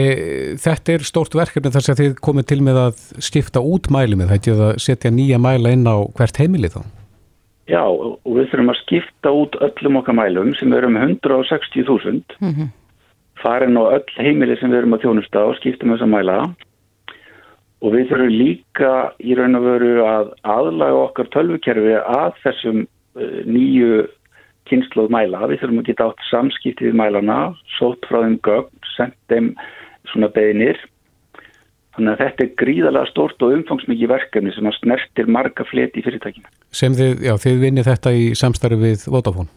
[0.59, 4.33] þetta er stórt verkefni þar sem þið komið til með að skipta út mæli með
[4.35, 6.81] þetta að setja nýja mæla inn á hvert heimili þá.
[7.69, 12.71] Já, og við þurfum að skipta út öllum okkar mælum sem við erum 160.000 Mhm.
[13.43, 16.37] farin á öll heimili sem við erum að þjónusta og skiptum þess að mæla
[17.81, 23.41] og við þurfum líka í raun og veru að aðlaga okkar tölvukerfi að þessum uh,
[23.45, 24.07] nýju
[24.69, 25.47] kynsluð mæla.
[25.49, 29.53] Við þurfum að geta átt samskipti við mælana, sótt frá þeim gögn, sendt þeim
[30.11, 30.77] svona beðinir.
[31.99, 36.03] Þannig að þetta er gríðalega stórt og umfangsmikið verkefni sem að snertir marga fleti í
[36.05, 36.51] fyrirtækinu.
[36.71, 39.51] Sem þið, já, þið vinnið þetta í samstarfi við Vodafone.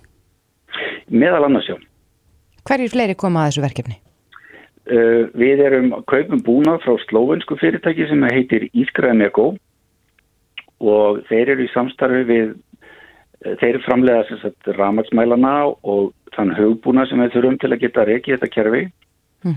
[1.07, 1.77] Meðal annars já.
[2.67, 3.95] Hverjir fleiri koma að þessu verkefni?
[4.91, 9.53] Uh, við erum að kaupum búnað frá slóvensku fyrirtæki sem heitir Ískraðaneko
[10.83, 17.07] og þeir eru í samstarfi við uh, þeir framlega sem sagt ramagsmælana og þann hugbúna
[17.07, 18.85] sem við þurfum til að geta reikið þetta kerfi.
[19.47, 19.55] Mm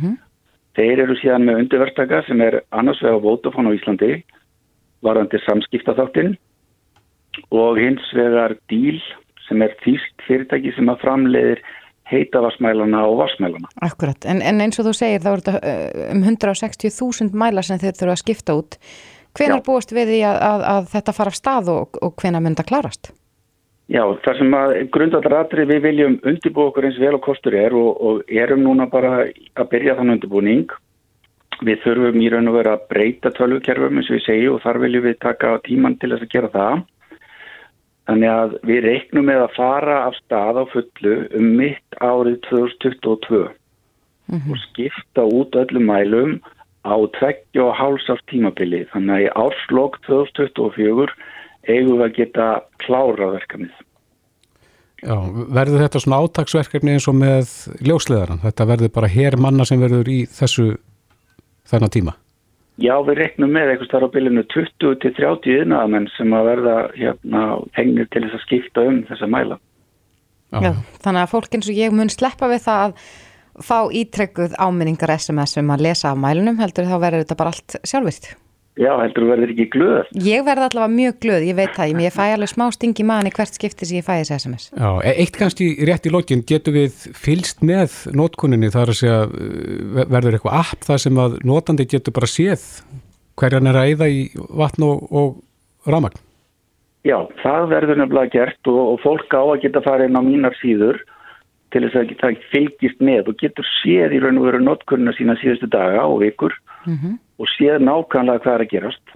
[0.75, 4.11] Þeir eru síðan með undirverstaka sem er annars vegar Vodafone á Íslandi
[5.05, 6.35] varðandi samskiptaþáttinn
[7.55, 8.99] og hins vegar Díl
[9.47, 11.61] sem er þýst fyrirtæki sem að framleiðir
[12.09, 13.69] heita vassmælana og vassmælana.
[13.85, 17.81] Akkurat, en, en eins og þú segir þá er þetta uh, um 160.000 mæla sem
[17.81, 18.79] þeir þurfa að skipta út.
[19.35, 19.65] Hvenar Já.
[19.65, 22.69] búast við því að, að, að þetta fara af stað og, og hvenar mun þetta
[22.71, 23.11] klárast?
[23.85, 27.99] Já, þar sem að grundallaratri við viljum undirbúa okkur eins vel og kostur er og,
[28.01, 30.65] og erum núna bara að byrja þann undirbúning.
[31.61, 34.81] Við þurfum í raun og vera að breyta tölvukerfum eins og við segjum og þar
[34.81, 36.81] viljum við taka tíman til þess að gera það.
[38.05, 43.45] Þannig að við reiknum með að fara af stað á fullu um mitt árið 2022
[44.35, 46.35] og skipta út öllum mælum
[46.85, 48.83] á tveggja og hálsars tímabili.
[48.89, 51.13] Þannig að í árslokk 2024
[51.69, 52.47] eigum við að geta
[52.83, 53.75] klára verkefnið.
[55.05, 55.15] Já,
[55.53, 57.49] verður þetta svona átaksverkefni eins og með
[57.85, 58.41] ljósleðaran?
[58.41, 60.71] Þetta verður bara hér manna sem verður í þessu
[61.69, 62.15] þennan tíma?
[62.81, 66.73] Já, við reknum með eitthvað starf á bylunu 20 til 30 yðnaðamenn sem að verða
[66.95, 67.43] hérna
[67.77, 69.59] hengnir til þess að skipta um þessa mæla.
[70.55, 70.71] Já.
[71.03, 73.05] Þannig að fólk eins og ég mun sleppa við það að
[73.63, 77.77] fá ítrekkuð áminningar SMS um að lesa af mælunum heldur þá verður þetta bara allt
[77.87, 78.33] sjálfvirt.
[78.75, 80.09] Já, heldur þú verður ekki glöð?
[80.25, 83.31] Ég verði allavega mjög glöð, ég veit það, ég fæ alveg smá sting í manni
[83.31, 84.65] hvert skipti sem ég fæ þessi SMS.
[84.75, 89.21] Já, e- eitt kannski rétt í lokin, getur við fylst með nótkunninni þar að segja
[90.11, 92.67] verður eitthvað app þar sem að notandi getur bara séð
[93.39, 96.19] hverjan er að eyða í vatn og, og ramagn?
[97.07, 100.59] Já, það verður nefnilega gert og, og fólk á að geta farið inn á mínar
[100.59, 100.99] síður
[101.71, 105.39] til þess að það fylgist með og getur séð í raun og veru notkunnina sína
[105.39, 107.13] síðustu daga og vikur Mm -hmm.
[107.39, 109.15] Og séð nákvæmlega hvað er að gerast.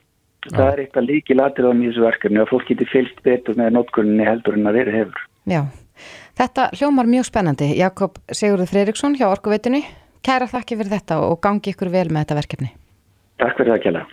[0.50, 4.28] Það er eitthvað líki latriðan í þessu verkefni að fólk getur fylgst betur með notkunninni
[4.28, 5.24] heldur en að verið hefur.
[5.50, 5.62] Já,
[6.40, 7.72] þetta hljómar mjög spennandi.
[7.80, 9.84] Jakob Sigurður Freiriksson hjá Orkuveitunni.
[10.24, 12.74] Kæra þakki fyrir þetta og gangi ykkur vel með þetta verkefni.
[13.40, 14.04] Takk fyrir það, Kjella.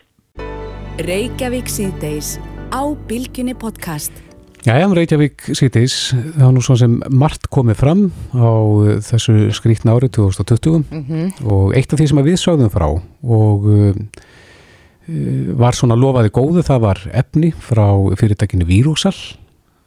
[4.67, 8.01] Jæja, Reykjavík síðdeis, það var nú svona sem margt komið fram
[8.35, 8.51] á
[9.07, 13.95] þessu skrítna árið 2020 Mm og eitt af því sem við sögðum frá og uh,
[15.55, 17.87] var svona lofaði góðu, það var efni frá
[18.19, 19.15] fyrirtækinu Vírúsal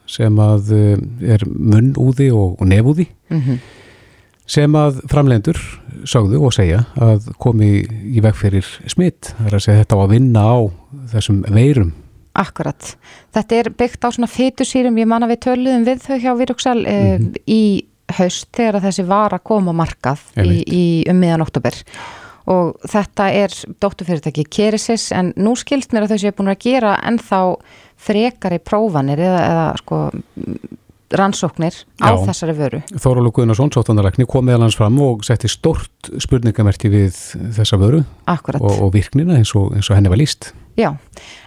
[0.08, 0.96] sem að uh,
[1.28, 3.10] er munnúði og, og nefúði.
[3.28, 3.60] -hmm.
[4.48, 5.60] sem að framlendur
[6.06, 7.84] sögðu og segja að komi
[8.16, 10.58] í veg fyrir smitt, það er að segja þetta á að vinna á
[11.12, 11.92] þessum veirum
[12.40, 12.94] Akkurat.
[13.36, 16.80] Þetta er byggt á svona fytusýrum, ég man að við töluðum við þau hjá Viruksal
[16.80, 17.34] mm Mhm.
[17.48, 17.62] í
[18.18, 21.76] haust þegar þessi var að koma markað í, í um miðan oktober
[22.50, 26.96] og þetta er dótturfyrirtæki Kerisis en nú skilst mér að þau séu búin að gera
[27.06, 27.42] ennþá
[28.00, 30.00] frekari prófanir eða, eða sko
[31.10, 32.26] rannsóknir á Já.
[32.30, 32.80] þessari vöru.
[32.94, 37.18] Þórólu Guðnarsson, sóttandarækni, kom meðal hans fram og setti stort spurningamerki við
[37.58, 40.52] þessa vöru og, og virknina eins og, eins og henni var líst.
[40.80, 40.94] Já,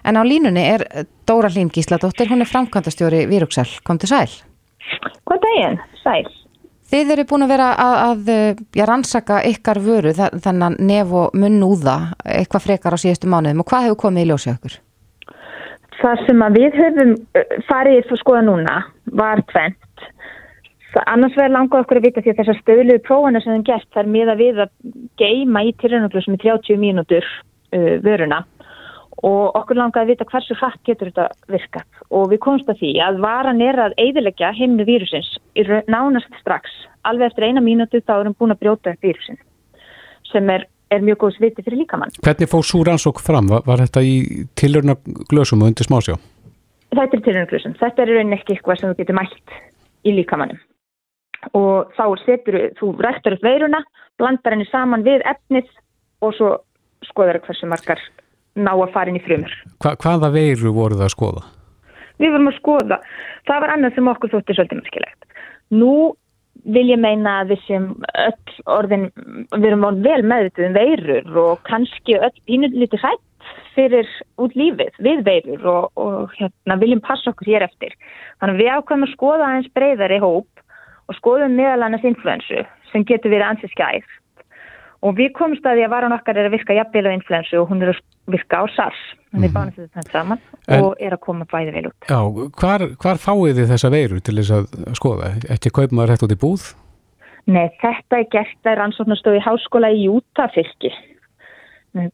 [0.04, 0.82] en á línunni er
[1.26, 3.68] Dóra Hlín Gísladóttir, hún er framkvæmdastjóri Viruksal.
[3.86, 4.28] Kom til sæl.
[5.24, 6.26] Góð daginn, sæl.
[6.92, 8.32] Þið eru búin að vera að, að
[8.76, 11.94] já, rannsaka ykkar vöru, þa- þennan nef og munnúða
[12.28, 14.74] eitthvað frekar á síðustu mánuðum og hvað hefur komið í ljósið okkur?
[16.02, 17.14] Það sem að við höfum
[17.70, 18.76] farið fyrir skoða núna
[19.22, 20.04] var tvent.
[20.92, 23.88] Það annars verður langað okkur að vita því að þessar stöðluðu prófana sem við gert
[23.96, 24.72] þær miða við að
[25.22, 28.42] geima í tilrænuglusum í 30 mínútur uh, vöruna
[29.22, 32.92] og okkur langaði að vita hversu hratt getur þetta virkað og við komumst að því
[33.06, 35.30] að varan er að eidilegja himnu vírusins
[35.86, 36.70] nánast strax
[37.06, 39.38] alveg eftir eina mínútu þá erum búin að brjóta vírusin
[40.32, 42.14] sem er, er mjög góðs viti fyrir líkamann.
[42.24, 43.50] Hvernig fóð svo rannsók fram?
[43.52, 44.96] Var, var þetta í tilurna
[45.30, 46.16] glösum og undir smásjá?
[46.92, 47.76] Þetta er tilrönglusum.
[47.80, 49.54] Þetta er í rauninni ekki eitthvað sem þú getur mælt
[50.08, 50.60] í líkamannum.
[51.58, 53.82] Og þá setur þú rektur upp veiruna,
[54.20, 55.70] blandar henni saman við efnið
[56.22, 56.50] og svo
[57.08, 58.00] skoðar hversu margar
[58.58, 59.52] ná að fara inn í frumur.
[59.82, 61.44] Hva, hvaða veiru voru það að skoða?
[62.22, 62.98] Við vorum að skoða.
[63.48, 65.28] Það var annað sem okkur þótti svolítið merkilegt.
[65.72, 65.94] Nú
[66.76, 67.88] vil ég meina að við sem
[68.22, 69.08] öll orðin,
[69.56, 74.98] við erum orðin vel meðvituð um veirur og kannski öll pínulítið hrætt fyrir út lífið
[75.02, 77.96] við veirur og, og hérna, viljum passa okkur hér eftir.
[78.38, 80.62] Þannig að við ákvæmum að skoða aðeins breyðari hóp
[81.08, 82.62] og skoðum meðal annars influensu
[82.92, 84.12] sem getur verið ansið skæð.
[85.02, 87.72] Og við komumst að því að varan okkar er að virka jafnvel á influensu og
[87.72, 89.00] hún er að virka á SARS.
[89.32, 92.06] Þannig við bánum þetta saman En- og er að koma bæði vel út.
[92.06, 92.20] Já,
[92.60, 95.32] hvar, hvar fáið þið þessa veiru til þess að skoða?
[95.50, 96.68] Ekki kaup maður hægt út í búð?
[97.50, 100.92] Nei, þetta er gert að rannsóknastofi í háskóla í Jútafylki.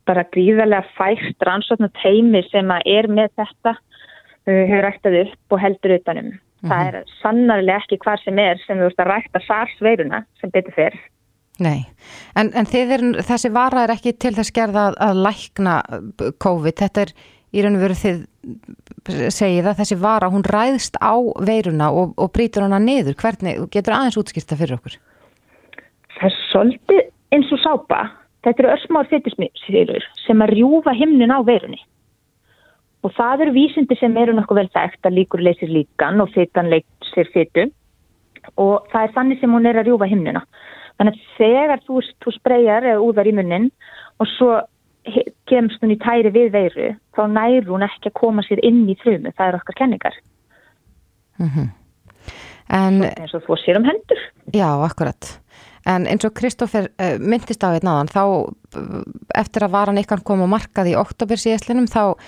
[0.09, 5.99] Bara gríðarlega fært rannsóknateimi sem að er með þetta uh, hefur ræktað upp og heldur
[5.99, 6.33] utanum.
[6.65, 10.75] Það er sannarlega ekki hvar sem er sem þú veist að rækta SARS-veiruna sem betur
[10.75, 10.97] fer.
[11.59, 11.89] Nei,
[12.39, 15.75] en, en er, þessi vara er ekki til þess gerða að, að lækna
[16.39, 17.13] COVID, þetta er
[17.51, 18.21] í raun og veru þið
[19.33, 21.17] segið að þessi vara, hún ræðst á
[21.49, 24.99] veiruna og, og brýtur hana niður, hvernig, getur aðeins útskýrta fyrir okkur?
[26.19, 27.03] Það er svolítið
[27.35, 28.03] eins og sápa.
[28.47, 31.81] Þetta eru örsmáður fytusmýrur sem að rjúfa himnin á veirunni.
[33.07, 36.71] Og það eru vísindi sem eru nokkuð vel þekkt að líkur leysir líkan og fytan
[36.71, 37.69] leysir fytu
[38.59, 40.43] og það er þannig sem hún er að rjúfa himnina.
[40.99, 43.71] Þannig að þegar þú, þú spreyjar eða úðar í munnin
[44.19, 44.53] og svo
[45.49, 48.97] kemst hún í tæri við veiru þá nær hún ekki að koma sér inn í
[49.01, 49.33] frumu.
[49.37, 50.19] Það eru okkar kenningar.
[52.69, 54.25] En, eins og þú sér um hendur.
[54.53, 55.31] Já, akkurat.
[55.89, 59.01] En eins og Kristófer uh, myndist á einn áðan, þá uh,
[59.39, 62.19] eftir að varan ykkar kom á markað í oktober síðastlinum, þá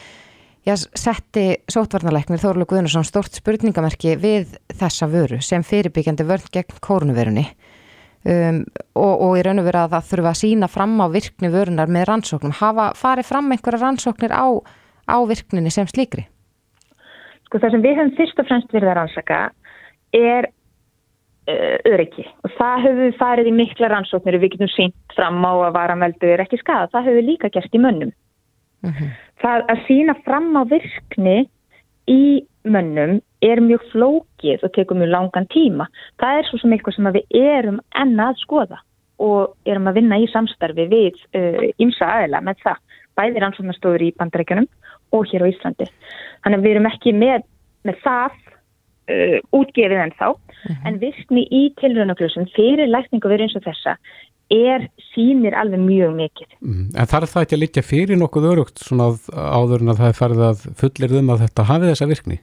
[0.64, 7.48] já, setti sótvarnaleiknir Þorlu Guðnarsson stort spurningamerki við þessa vöru sem fyrirbyggjandi vörn gegn kórnuverunni
[8.24, 8.60] um,
[8.94, 11.92] og, og í raun og veru að það þurfa að sína fram á virkni vörunar
[11.92, 12.54] með rannsóknum.
[12.60, 14.46] Hafa farið fram einhverja rannsóknir á,
[15.08, 16.26] á virkninni sem slíkri?
[17.48, 19.38] Sko það sem við höfum fyrst og fremst verið að rannsaka
[20.16, 25.16] er uh, öryggi og það höfum við farið í mikla rannsóknir og við getum sínt
[25.16, 26.90] fram á að varanveldu er ekki skada.
[26.92, 28.14] Það höfum við líka gert í mönnum.
[29.40, 31.38] Það að sína fram á virkni
[32.08, 35.88] í mönnum er mjög flókið og tekur mjög langan tíma.
[36.20, 38.80] Það er svo sem eitthvað sem við erum enn að skoða
[39.20, 41.18] og erum að vinna í samstarfi við
[41.80, 42.78] ymsa uh, aðila með það.
[43.18, 44.68] Bæði rannsóknarstofur í bandarækjunum
[45.16, 45.88] og hér á Íslandi.
[46.44, 47.44] Þannig að við erum ekki með,
[47.88, 50.28] með það uh, útgefið en þá,
[50.88, 53.96] en virkni í tilröðnagljósum fyrir lækningu verið eins og þessa
[54.50, 56.54] er sínir alveg mjög mikið.
[56.60, 56.86] Mm.
[56.98, 60.18] En þarf það ekki að litja fyrir nokkuð örugt svona áður en að það er
[60.18, 62.40] farið að fullir um að þetta hafi þessa virkni?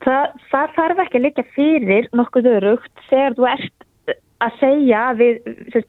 [0.00, 3.86] Það, það þarf ekki að litja fyrir nokkuð örugt þegar þú ert
[4.40, 5.40] að segja við,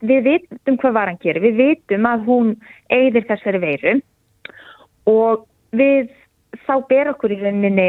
[0.03, 2.49] við vitum hvað varan gerir, við vitum að hún
[2.91, 3.93] eigðir þessari veiru
[5.07, 6.11] og við
[6.67, 7.87] þá ber okkur í rauninni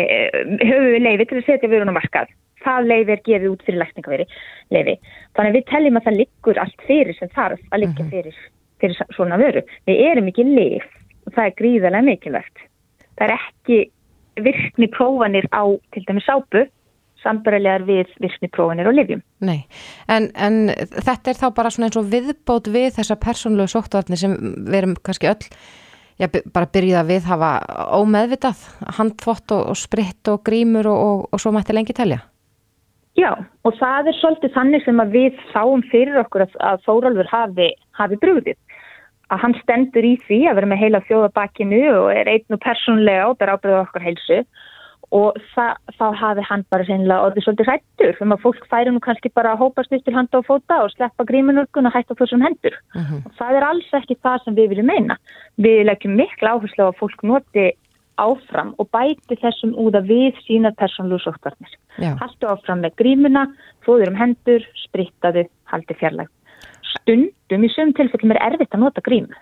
[0.62, 2.30] höfu við leiði til að setja vörun á markað
[2.64, 4.26] það leiði er gefið út fyrir lækningaveri
[4.74, 4.96] leiði.
[5.36, 8.36] Þannig að við teljum að það liggur allt fyrir sem þarf að liggja fyrir,
[8.82, 9.64] fyrir svona vöru.
[9.88, 10.86] Við erum ekki leif
[11.26, 12.64] og það er gríðarlega mikilvægt.
[13.18, 13.80] Það er ekki
[14.42, 16.64] virkni prófanir á til dæmis sápu
[17.22, 19.22] sambarilegar við virkni prófanir á livjum.
[19.44, 19.62] Nei,
[20.10, 24.34] en, en þetta er þá bara svona eins og viðbót við þessa persónlegu sóttvarnir sem
[24.66, 25.46] við erum kannski öll
[26.20, 27.48] Já, bara byrjuð að við hafa
[27.96, 28.60] ómeðvitað,
[28.98, 32.20] handþvott og, og spritt og grímur og, og, og svo mætti lengi telja.
[33.18, 33.32] Já,
[33.66, 37.68] og það er svolítið þannig sem að við sáum fyrir okkur að, að Þóraldur hafi,
[37.98, 38.58] hafi brúðið.
[39.32, 43.28] Að hann stendur í því að vera með heila þjóðabakkinu og er einn og persónlega
[43.28, 44.40] og ber ábyrðað okkur heilsu
[45.12, 49.00] og það, þá hafi hann bara sennilega orðið svolítið hrættur um að fólk færi nú
[49.04, 52.44] kannski bara að hópast upp til handa og fóta og sleppa gríminurkun og hætta þessum
[52.44, 52.78] hendur.
[52.96, 53.20] Uh -huh.
[53.26, 55.16] og það er alls ekki það sem við viljum meina.
[55.58, 57.66] Við leggjum miklu áherslu á að fólk noti
[58.20, 61.72] áfram og bæti þessum úða við sína persónlu sóttvarnir.
[62.20, 63.46] Haldu áfram með grímuna,
[63.86, 66.28] fóður um hendur, sprittaðu, haldi fjarlag.
[66.92, 69.32] Stundum í sögum tilfellum er erfitt að nota grímu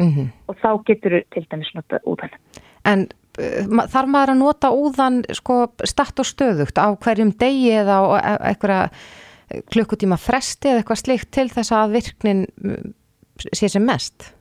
[0.00, 0.28] uh -huh.
[0.48, 2.30] og þá getur þú til dæmis nota úðan.
[2.84, 3.08] En
[3.88, 8.04] þarf maður að nota úðan sko statt og stöðugt á hverjum degi eða á
[8.50, 8.90] eitthvað
[9.70, 12.46] klukkutíma fresti eða eitthvað slikt til þess að virknin
[13.52, 14.34] sé sem mest?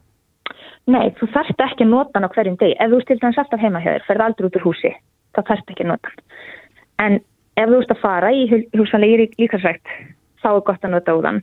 [0.89, 2.77] Nei, þú þarft ekki að nota hann á hverjum degi.
[2.79, 4.93] Ef þú stilt hans alltaf heima hjá þér, ferð aldrei út úr húsi,
[5.35, 6.23] þá þarft ekki að nota hann.
[6.99, 7.19] En
[7.59, 8.41] ef þú ert að fara í
[8.77, 9.93] húsanlega líkarsvægt,
[10.41, 11.41] þá er gott að nota úðan.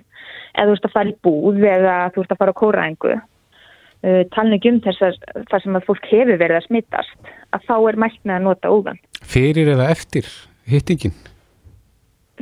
[0.56, 4.22] Ef þú ert að fara í búð eða þú ert að fara á kóraengu, uh,
[4.34, 5.18] talningum um þessar
[5.52, 8.72] þar sem að fólk hefur verið að smittast, að þá er mælt með að nota
[8.72, 9.02] úðan.
[9.22, 10.30] Fyrir eða eftir
[10.66, 11.14] hittingin?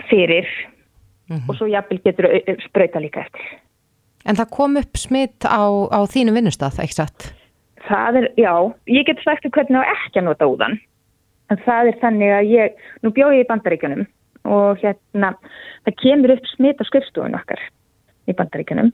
[0.08, 0.48] Fyrir
[1.28, 1.48] mm -hmm.
[1.48, 2.30] og svo jafnvel getur
[2.64, 3.63] spröyta líka eftir.
[4.24, 7.30] En það kom upp smitt á, á þínu vinnustaf, ekki satt?
[7.84, 8.54] Það er, já,
[8.88, 10.78] ég get sagt hvernig það ekki að nota úðan.
[11.52, 14.06] En það er þannig að ég, nú bjóð ég í bandaríkjunum
[14.54, 15.34] og hérna,
[15.84, 17.60] það kemur upp smitt á skrifstofun okkar
[18.28, 18.90] í bandaríkjunum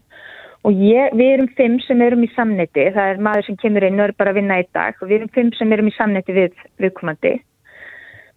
[0.66, 4.02] og ég, við erum fimm sem erum í samniti, það er maður sem kemur inn
[4.02, 6.36] og er bara að vinna í dag og við erum fimm sem erum í samniti
[6.36, 7.38] við viðkomandi.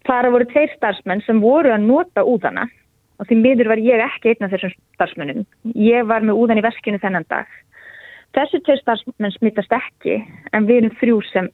[0.08, 2.68] Það voru tveir starfsmenn sem voru að nota úðana
[3.20, 5.46] og því miður var ég ekki einn af þessum starfsmennum.
[5.76, 7.50] Ég var með úðan í veskinu þennan dag.
[8.34, 10.20] Þessu tveir starfsmenn smittast ekki
[10.54, 11.50] en við erum þrjú sem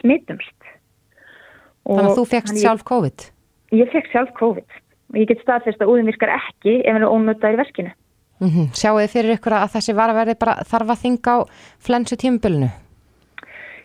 [0.00, 0.56] smittumst.
[1.84, 3.28] Þannig að þú fegst sjálf COVID?
[3.76, 4.80] Ég fegst sjálf COVID
[5.14, 7.92] og ég get staðfest að úðin virkar ekki ef hann er ónötaður í veskinu.
[8.40, 8.66] Mm -hmm.
[8.74, 11.38] Sjáu þið fyrir ykkur að þessi var að verði bara þarf að þinga á
[11.78, 12.70] flensu tímubölinu?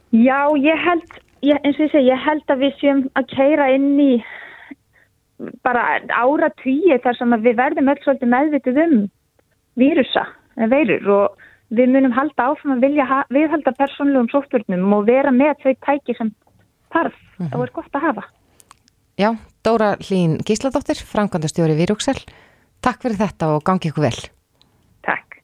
[0.10, 1.10] Já, ég held,
[1.46, 4.24] ég, eins og ég segi, ég held að við séum að keira inn í
[5.64, 8.98] bara ára tíu þar sem við verðum öll svolítið meðvitið um
[9.80, 10.26] vírusa,
[10.56, 15.74] veirur og við munum halda áfram að vilja viðhalda persónlegum sótturnum og vera með þau
[15.86, 16.34] tæki sem
[16.94, 17.56] þarf mm -hmm.
[17.56, 18.24] og er gott að hafa.
[19.20, 22.20] Já, Dóra Hlín Gísladóttir, framkvæmdastjóri Výrúksel,
[22.82, 24.20] takk fyrir þetta og gangi ykkur vel.
[25.04, 25.44] Takk.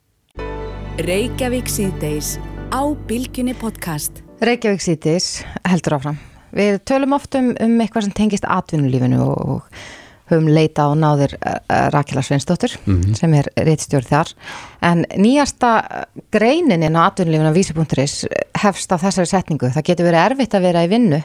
[0.98, 2.39] Reykjavík síðdeis
[2.72, 4.24] á Bilginni podcast.
[4.39, 6.34] Reykjavík síðdeis heldur áfram.
[6.56, 9.86] Við tölum oft um, um eitthvað sem tengist atvinnulífinu og, og
[10.32, 11.60] höfum leita á náðir uh,
[11.93, 13.14] Rakela Sveinsdóttur mm -hmm.
[13.20, 14.34] sem er reittstjórn þar.
[14.82, 18.26] En nýjasta greinin á atvinnulífinu á vísi.is
[18.64, 19.70] hefst á þessari setningu.
[19.70, 21.22] Það getur verið erfitt að vera í vinnu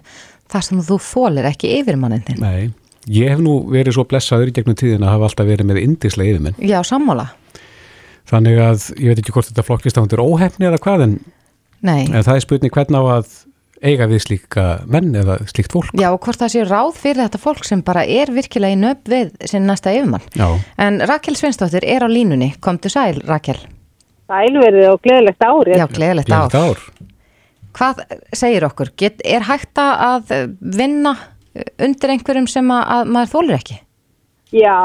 [0.50, 2.40] þar sem þú fólir ekki yfirmannin þinn.
[2.40, 2.70] Nei,
[3.06, 6.30] ég hef nú verið svo blessaður í gegnum tíðin að hafa alltaf verið með indislega
[6.30, 6.58] yfirmenn.
[6.58, 7.30] Já, sammála.
[8.30, 11.14] Þannig að ég veit ekki hvort þetta flokkist á hundur óhefni eða hvað en,
[11.82, 13.26] en það er spurning hvern á að
[13.84, 15.92] eiga við slíka menn eða slíkt fólk.
[15.98, 19.10] Já, og hvort það sé ráð fyrir þetta fólk sem bara er virkilega í nöpp
[19.10, 20.24] við sin næsta yfirmann.
[20.36, 20.48] Já.
[20.80, 22.52] En Rakel Sveinsdóttir er á línunni.
[22.60, 23.58] Komdu sæl, Rakel.
[24.30, 25.72] Sælverðið og gleðilegt ár.
[25.72, 26.50] Já, gleðilegt ár.
[26.52, 27.08] Gleðilegt ár.
[27.76, 28.00] Hvað
[28.34, 28.90] segir okkur?
[28.98, 31.14] Get, er hægt að vinna
[31.82, 33.78] undir einhverjum sem að, að maður þólir ekki?
[34.50, 34.78] Já,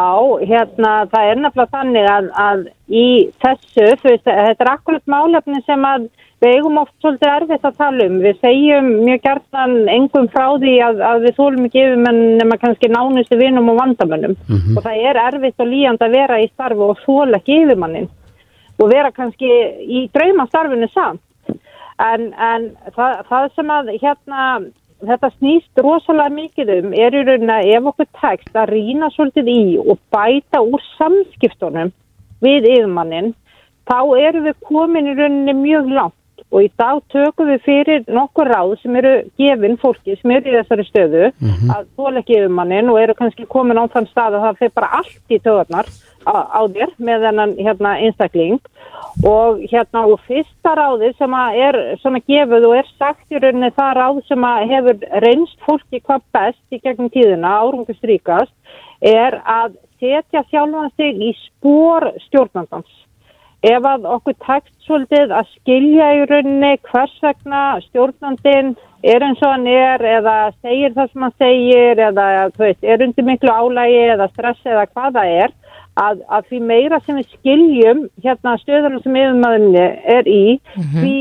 [0.46, 2.60] hérna, það er nefnilega þannig að, að
[2.94, 3.06] í
[3.42, 6.06] þessu, veist, þetta er akkurat málefni sem að
[6.44, 8.18] við eigum oft svolítið erfitt að tala um.
[8.22, 12.58] Við segjum mjög gertan engum frá því að, að við þólum ekki yfir menn nema
[12.62, 14.78] kannski nánustu vinum og vandamönnum Mhm.
[14.78, 18.10] og það er erfitt og líjand að vera í starfi og þóla ekki yfir mannin
[18.80, 19.50] og vera kannski
[19.88, 21.22] í draumastarfinu samt.
[21.98, 24.40] En, en það, það sem að hérna,
[25.06, 29.48] þetta snýst rosalega mikið um er í rauninni að ef okkur tekst að rýna svolítið
[29.54, 31.94] í og bæta úr samskiptunum
[32.44, 33.32] við yfirmannin,
[33.88, 36.20] þá erum við komin í rauninni mjög langt
[36.56, 40.56] og í dag tökum við fyrir nokkur ráð sem eru gefin fólki sem eru í
[40.56, 41.24] þessari stöðu
[41.76, 44.92] að þóla ekki yfirmannin og eru kannski komin á þann stað að það fyrir bara
[45.02, 45.92] allt í töðarnar
[46.26, 48.60] á, á þér með þennan hérna, einstakling
[49.26, 51.36] og hérna og fyrsta ráðið sem
[51.68, 56.26] er svona gefið og er sagt í rauninni það ráð sem hefur reynst fólki hvað
[56.36, 58.54] best í gegnum tíðina, árangustríkast,
[59.02, 63.05] er að setja sjálfan sig í spór stjórnandans.
[63.66, 69.54] Ef að okkur tekst svolítið að skilja í rauninni hvers vegna stjórnandin er eins og
[69.56, 72.26] hann er eða segir það sem hann segir eða
[72.60, 75.56] veist, er undir miklu álægi eða stress eða hvað það er,
[76.06, 79.82] að, að því meira sem við skiljum hérna stöðunum sem yfirmaðurinn
[80.18, 80.46] er í,
[81.00, 81.16] því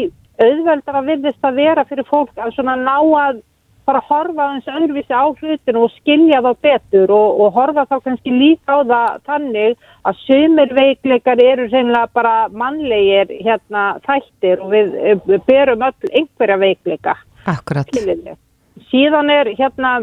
[0.45, 3.40] auðveldar að virðist að vera fyrir fólk að svona ná að
[3.85, 8.32] bara horfa aðeins öðruvísi á hlutinu og skilja þá betur og, og horfa þá kannski
[8.32, 9.76] líka á það þannig
[10.09, 14.97] að sumir veikleikar eru reynilega bara mannlegir hérna þættir og við,
[15.28, 17.16] við berum öll einhverja veikleika.
[17.51, 17.89] Akkurat.
[17.93, 18.39] Skiljiði.
[18.91, 19.95] Síðan er hérna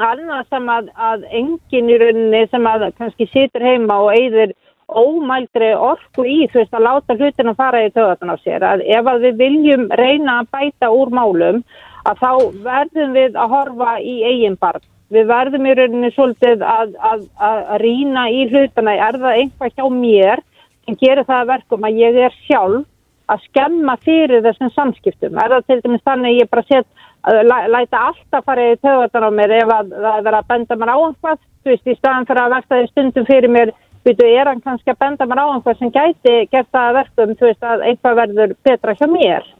[0.00, 4.54] annað sem að, að enginn í rauninni sem að kannski situr heima og eigðir
[4.92, 9.08] ómældri orku í þú veist að láta hlutina fara í töðatan á sér að ef
[9.08, 11.62] að við viljum reyna að bæta úr málum
[12.08, 12.30] að þá
[12.64, 14.84] verðum við að horfa í eigin barn.
[15.12, 19.84] Við verðum í rauninni svolítið að, að, að, rýna í hlutana, er það einhvað hjá
[19.92, 20.42] mér
[20.86, 22.88] sem gerir það að verkum að ég er sjálf
[23.32, 25.36] að skemma fyrir þessum samskiptum.
[25.38, 26.88] Er það til dæmis þannig ég bara set
[27.28, 30.92] læ, læta alltaf fara í töðatan á mér ef að það er að benda mér
[30.92, 33.72] á einhvað, þú veist, í staðan fyrir að verða því stundum fyrir mér,
[34.02, 37.38] veitu, er hann kannski að benda mér á einhvað sem gæti gert það að verkum,
[37.38, 39.50] þú veist, að einhvað verður betra hjá mér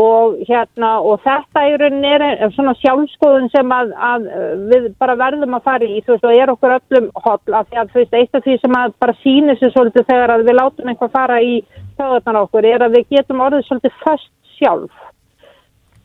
[0.00, 4.26] og hérna og þetta í rauninni er svona sjálfskoðun sem að, að
[4.72, 7.80] við bara verðum að fara í þú veist og er okkur öllum holl af því
[7.80, 10.58] að þú veist eitt af því sem að bara sýnir sér svolítið þegar að við
[10.58, 11.54] látum eitthvað fara í
[12.00, 15.02] töðunar okkur er að við getum orðið svolítið först sjálf.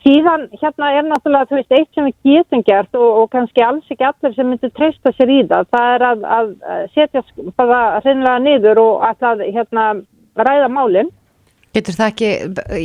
[0.00, 3.90] Síðan hérna er náttúrulega þú veist eitt sem við getum gert og, og kannski alls
[3.90, 6.52] ekki allir sem myndir treysta sér í það það er að, að
[6.94, 7.24] setja
[7.58, 9.90] bara hreinlega niður og að hérna
[10.38, 11.10] ræða málinn
[11.70, 12.30] Getur það ekki,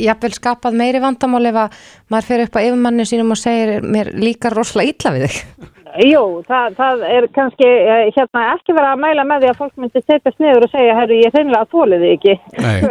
[0.04, 1.78] jafnvel skapað meiri vandamál ef að
[2.12, 5.72] maður fer upp á yfirmanni sínum og segir mér líka rosalega illa við þig?
[6.04, 9.80] Jú, það, það er kannski eh, hérna ekki verið að mæla með því að fólk
[9.80, 12.34] myndi setjast niður og segja, herru, ég hreinlega þólið þig ekki.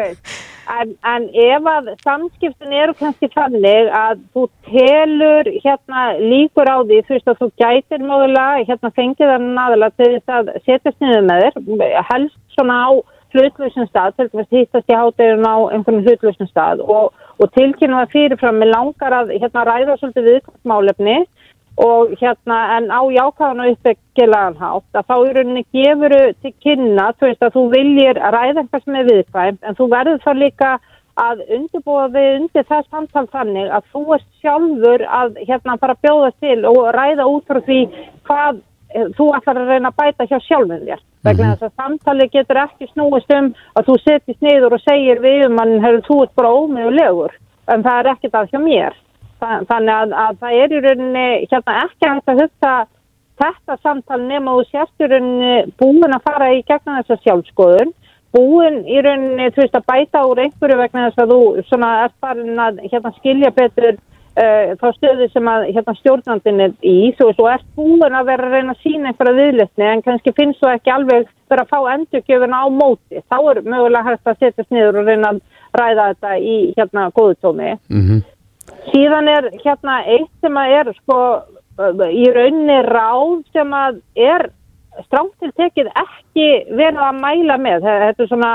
[0.80, 7.02] en, en ef að samskiptin eru kannski þannig að þú telur hérna líkur á því,
[7.06, 11.28] þú veist að þú gætir mögulega, hérna fengið þannig naðurlega til þess að setjast niður
[11.30, 12.90] með þér, helst svona á
[13.36, 16.82] hlutlausum stað, til dæmis hittast í hátegurinn á einhvern hlutlausum stað.
[16.82, 21.18] Og, og tilkynna það fyrirfram með langar að hérna ræða svolítið viðkvæmsmálefni
[21.86, 27.08] og hérna en á jákvæðan og uppbyggilegan hátt að þá í rauninni gefuru til kynna,
[27.20, 30.32] þú veist að þú viljir að ræða eitthvað sem er viðkvæmt en þú verður þá
[30.40, 30.70] líka
[31.20, 36.32] að undirbúa við undir það samtal þannig að þú ert sjálfur að hérna bara bjóða
[36.44, 37.82] til og ræða út frá því
[38.28, 38.64] hvað
[39.18, 41.02] þú ætlar að reyna að bæta hjá sjálfum þér.
[41.26, 45.48] Vegna þess að samtali getur ekki snúist um að þú setjast niður og segir við
[45.50, 47.36] um hann, þú ert bara ómjögulegur
[47.74, 49.00] en það er ekkert að hjá mér.
[49.46, 52.74] Þannig að, að það er í rauninni hérna ekki hægt að hugsa
[53.42, 57.94] þetta samtal nema þú sérst í rauninni búin að fara í gegnum þessa sjálfskoðun
[58.36, 62.14] búin í rauninni þú veist að bæta úr einhverju vegna þess að þú svona er
[62.24, 64.00] farin að hérna skilja betur
[64.36, 68.26] Uh, þá stöðu sem að hérna, stjórnandin er í, þú veist, og ert búin að
[68.28, 71.70] vera að reyna að sína einhverja viðlitni en kannski finnst þú ekki alveg vera að
[71.72, 75.40] fá endurgjöfuna á móti, þá er mögulega hægt að setjast niður og reyna að
[75.80, 78.20] ræða þetta í hérna góðutómi Mm -hmm.
[78.92, 81.20] síðan er hérna eitt sem að er sko
[82.12, 84.50] í rauninni ráð sem að er
[85.06, 88.54] stránt til tekið ekki verið að mæla með, þetta er svona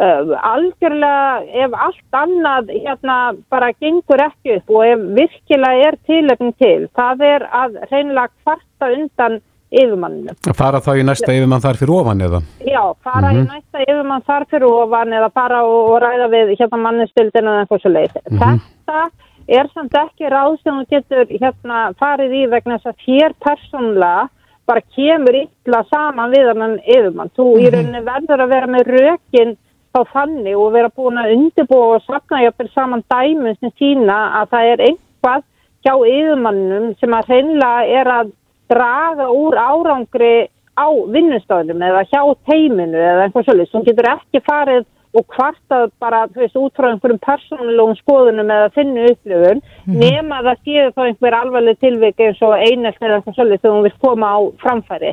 [0.00, 3.16] Uh, algjörlega ef allt annað hérna
[3.52, 8.88] bara gengur ekki upp og ef virkilega er tilöfning til, það er að reynilega kvarta
[8.96, 9.36] undan
[9.72, 10.32] yfirmanninu.
[10.56, 12.40] Fara þá í næsta yfirmann þar fyrir ofan eða?
[12.64, 13.42] Já, fara Mhm.
[13.42, 17.66] í næsta yfirmann þar fyrir ofan eða fara og, og ræða við hérna mannistildinu eða
[17.66, 18.16] eitthvað svo leið.
[18.30, 18.38] Mhm.
[18.40, 19.10] Þetta
[19.48, 24.28] er samt ekki ráð sem þú getur hérna farið í vegna þess að hér persónlega
[24.66, 27.30] bara kemur illa saman við hann yfirmann.
[27.36, 27.72] Þú í Mhm.
[27.74, 29.56] rauninni verður að vera með rökin
[29.92, 34.54] þá þannig og vera búin að undirbúa og sakna jáfnvel saman dæmum sem sína að
[34.54, 35.44] það er einhvað
[35.82, 38.32] hjá yfirmannum sem að hreinlega er að
[38.72, 40.34] draga úr árangri
[40.78, 46.22] á vinnustofnum eða hjá teiminu eða einhvað svolítið sem getur ekki farið og kvartað bara,
[46.32, 51.80] veist, út frá einhverjum persónulegum skoðunum eða þinnu upplifun nema það séu þá einhver alvarleg
[51.84, 55.12] tilvik eins og einelt eða eitthvað svolítið þegar hún vil koma á framfæri.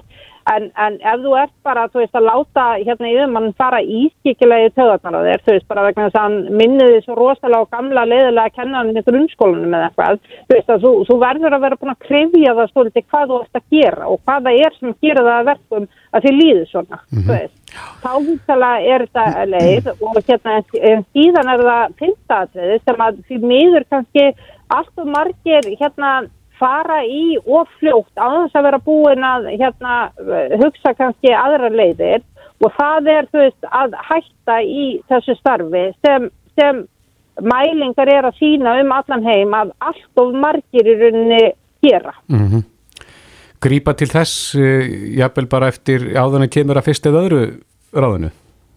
[0.50, 4.72] En, en ef þú ert bara, þú veist, að láta hérna yfir mann fara ískikilegi
[4.78, 8.06] töðarnar á þér, þú veist, bara vegna þess að hann minniði svo rosalega og gamla
[8.08, 11.66] leiðilega að kenna hann í grunnskólanum eða eitthvað, þú veist, að þú, þú verður að
[11.68, 14.78] vera búin að krifja það svolítið hvað þú ert að gera og hvað það er
[14.80, 17.56] sem gera það að verkum að þið líður svona, þú veist.
[18.02, 20.58] Þá húttalega er þetta leið og hérna,
[20.90, 24.26] en, síðan er það fyrstaðatriði sem að því miður kannski
[24.70, 26.12] allt og margir hérna
[26.60, 29.96] fara í og fljótt á þess að vera búin að hérna,
[30.60, 32.26] hugsa kannski aðra leiðir
[32.60, 36.28] og það er veist að hætta í þessu starfi sem,
[36.60, 36.84] sem
[37.40, 41.46] mælingar er að sína um allan heim að allt of margir í rauninni
[41.86, 42.16] gera.
[42.28, 42.66] Mm
[43.60, 44.88] Grípa til þess, uh,
[45.20, 47.42] jafnvel bara eftir áðan að kemur að fyrst eða öðru
[47.92, 48.30] ráðinu.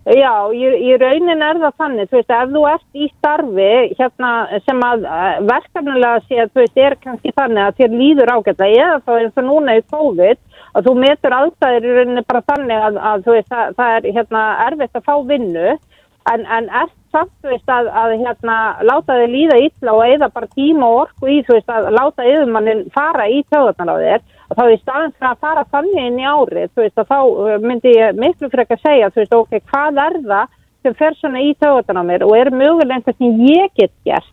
[0.03, 3.69] Já, í, í raunin er það þannig, þú veist, ef þú ert í starfi
[4.01, 4.31] hérna
[4.65, 8.89] sem að uh, verkefnilega sé að þú veist, er kannski þannig að þér líður ágætlega
[8.89, 10.41] eða þá eins og núna í COVID
[10.73, 14.11] að þú metur aðstæðir í rauninni bara þannig að, að þú veist, það, það er
[14.19, 19.21] hérna erfitt að fá vinnu en, en ert samt, þú veist, að, að hérna láta
[19.23, 22.89] þig líða illa og eða bara tíma og orku í, þú veist, að láta yfirmannin
[22.91, 26.27] fara í töðunar á þér og þá í staðan fyrir að fara þannig inn í
[26.29, 30.03] árið, þú veist, að þá uh, myndi ég miklu frekar segja, þú veist, ok, hvað
[30.05, 33.75] er það sem fer svona í töðunar á mér og er mögulega einhvern sem ég
[33.79, 34.31] get gert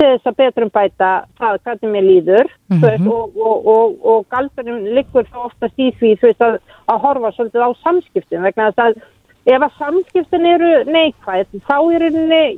[0.00, 4.22] til þess að betrum bæta það hvernig mér líður mm veist, og, og, og, og
[4.32, 6.56] galdurinn liggur þá oftast í því þú veist, að,
[6.88, 9.02] að horfa svolítið á samskiptin vegna þess að
[9.52, 12.06] ef að samskiptin eru neikvæð þá er,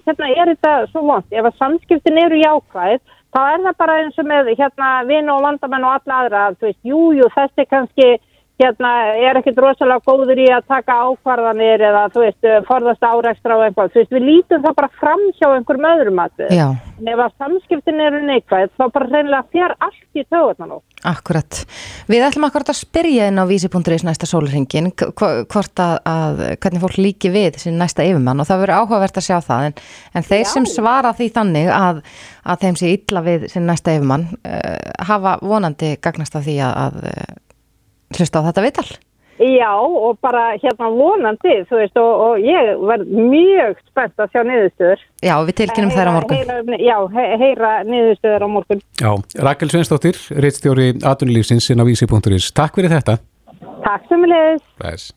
[0.07, 3.01] hérna, er þetta svo vant ef að samskiptin eru jákvæð
[3.35, 6.69] þá er það bara eins og með hérna, vinn og vandamenn og alla aðra þú
[6.69, 8.09] veist, jú, jú, þessi kannski
[8.63, 13.67] hérna, er ekkit rosalega góður í að taka ákvarðanir eða þú veist, forðast áreikstra og
[13.67, 16.55] einhvað, þú veist, við lítum það bara fram hjá einhverjum öðrum aðrið.
[16.55, 16.67] Já.
[16.95, 20.79] En ef að samskiptin eru neikvæð, þá bara reynilega þér allt í töðunan á.
[21.05, 21.59] Akkurat.
[22.09, 26.97] Við ætlum akkurat að spyrja inn á vísi.is næsta sólurringin hvort að, að hvernig fólk
[27.03, 29.77] líki við sin næsta yfirmann og það verður áhugavert að sjá það en,
[30.15, 30.51] en þeir Já.
[30.55, 32.01] sem svara því þannig að,
[32.47, 36.79] að þeim sé illa við sin næsta yfirmann uh, hafa vonandi gagnast af því að,
[36.87, 37.43] að
[38.13, 38.89] hlusta á þetta viðtal.
[39.35, 44.45] Já, og bara hérna vonandi, þú veist, og, og ég verð mjög spennt að sjá
[44.47, 45.03] niðurstöður.
[45.27, 46.39] Já, við tilkynum þeirra á morgun.
[46.39, 48.85] Heyra, já, he heyra niðurstöður á morgun.
[49.03, 49.11] Já,
[49.49, 52.51] Rakel Sveinsdóttir, reittstjóri Atunlífsins inn á vísi.is.
[52.55, 53.19] Takk fyrir þetta.
[53.83, 54.67] Takk sem við leiðis.
[54.79, 55.13] Bless.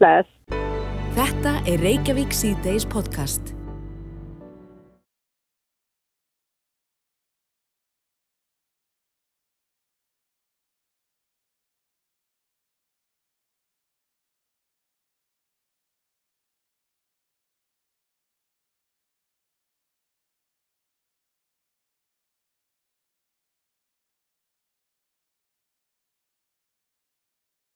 [0.00, 0.36] Bless.
[1.20, 3.59] Þetta er Reykjavík C-Days podcast.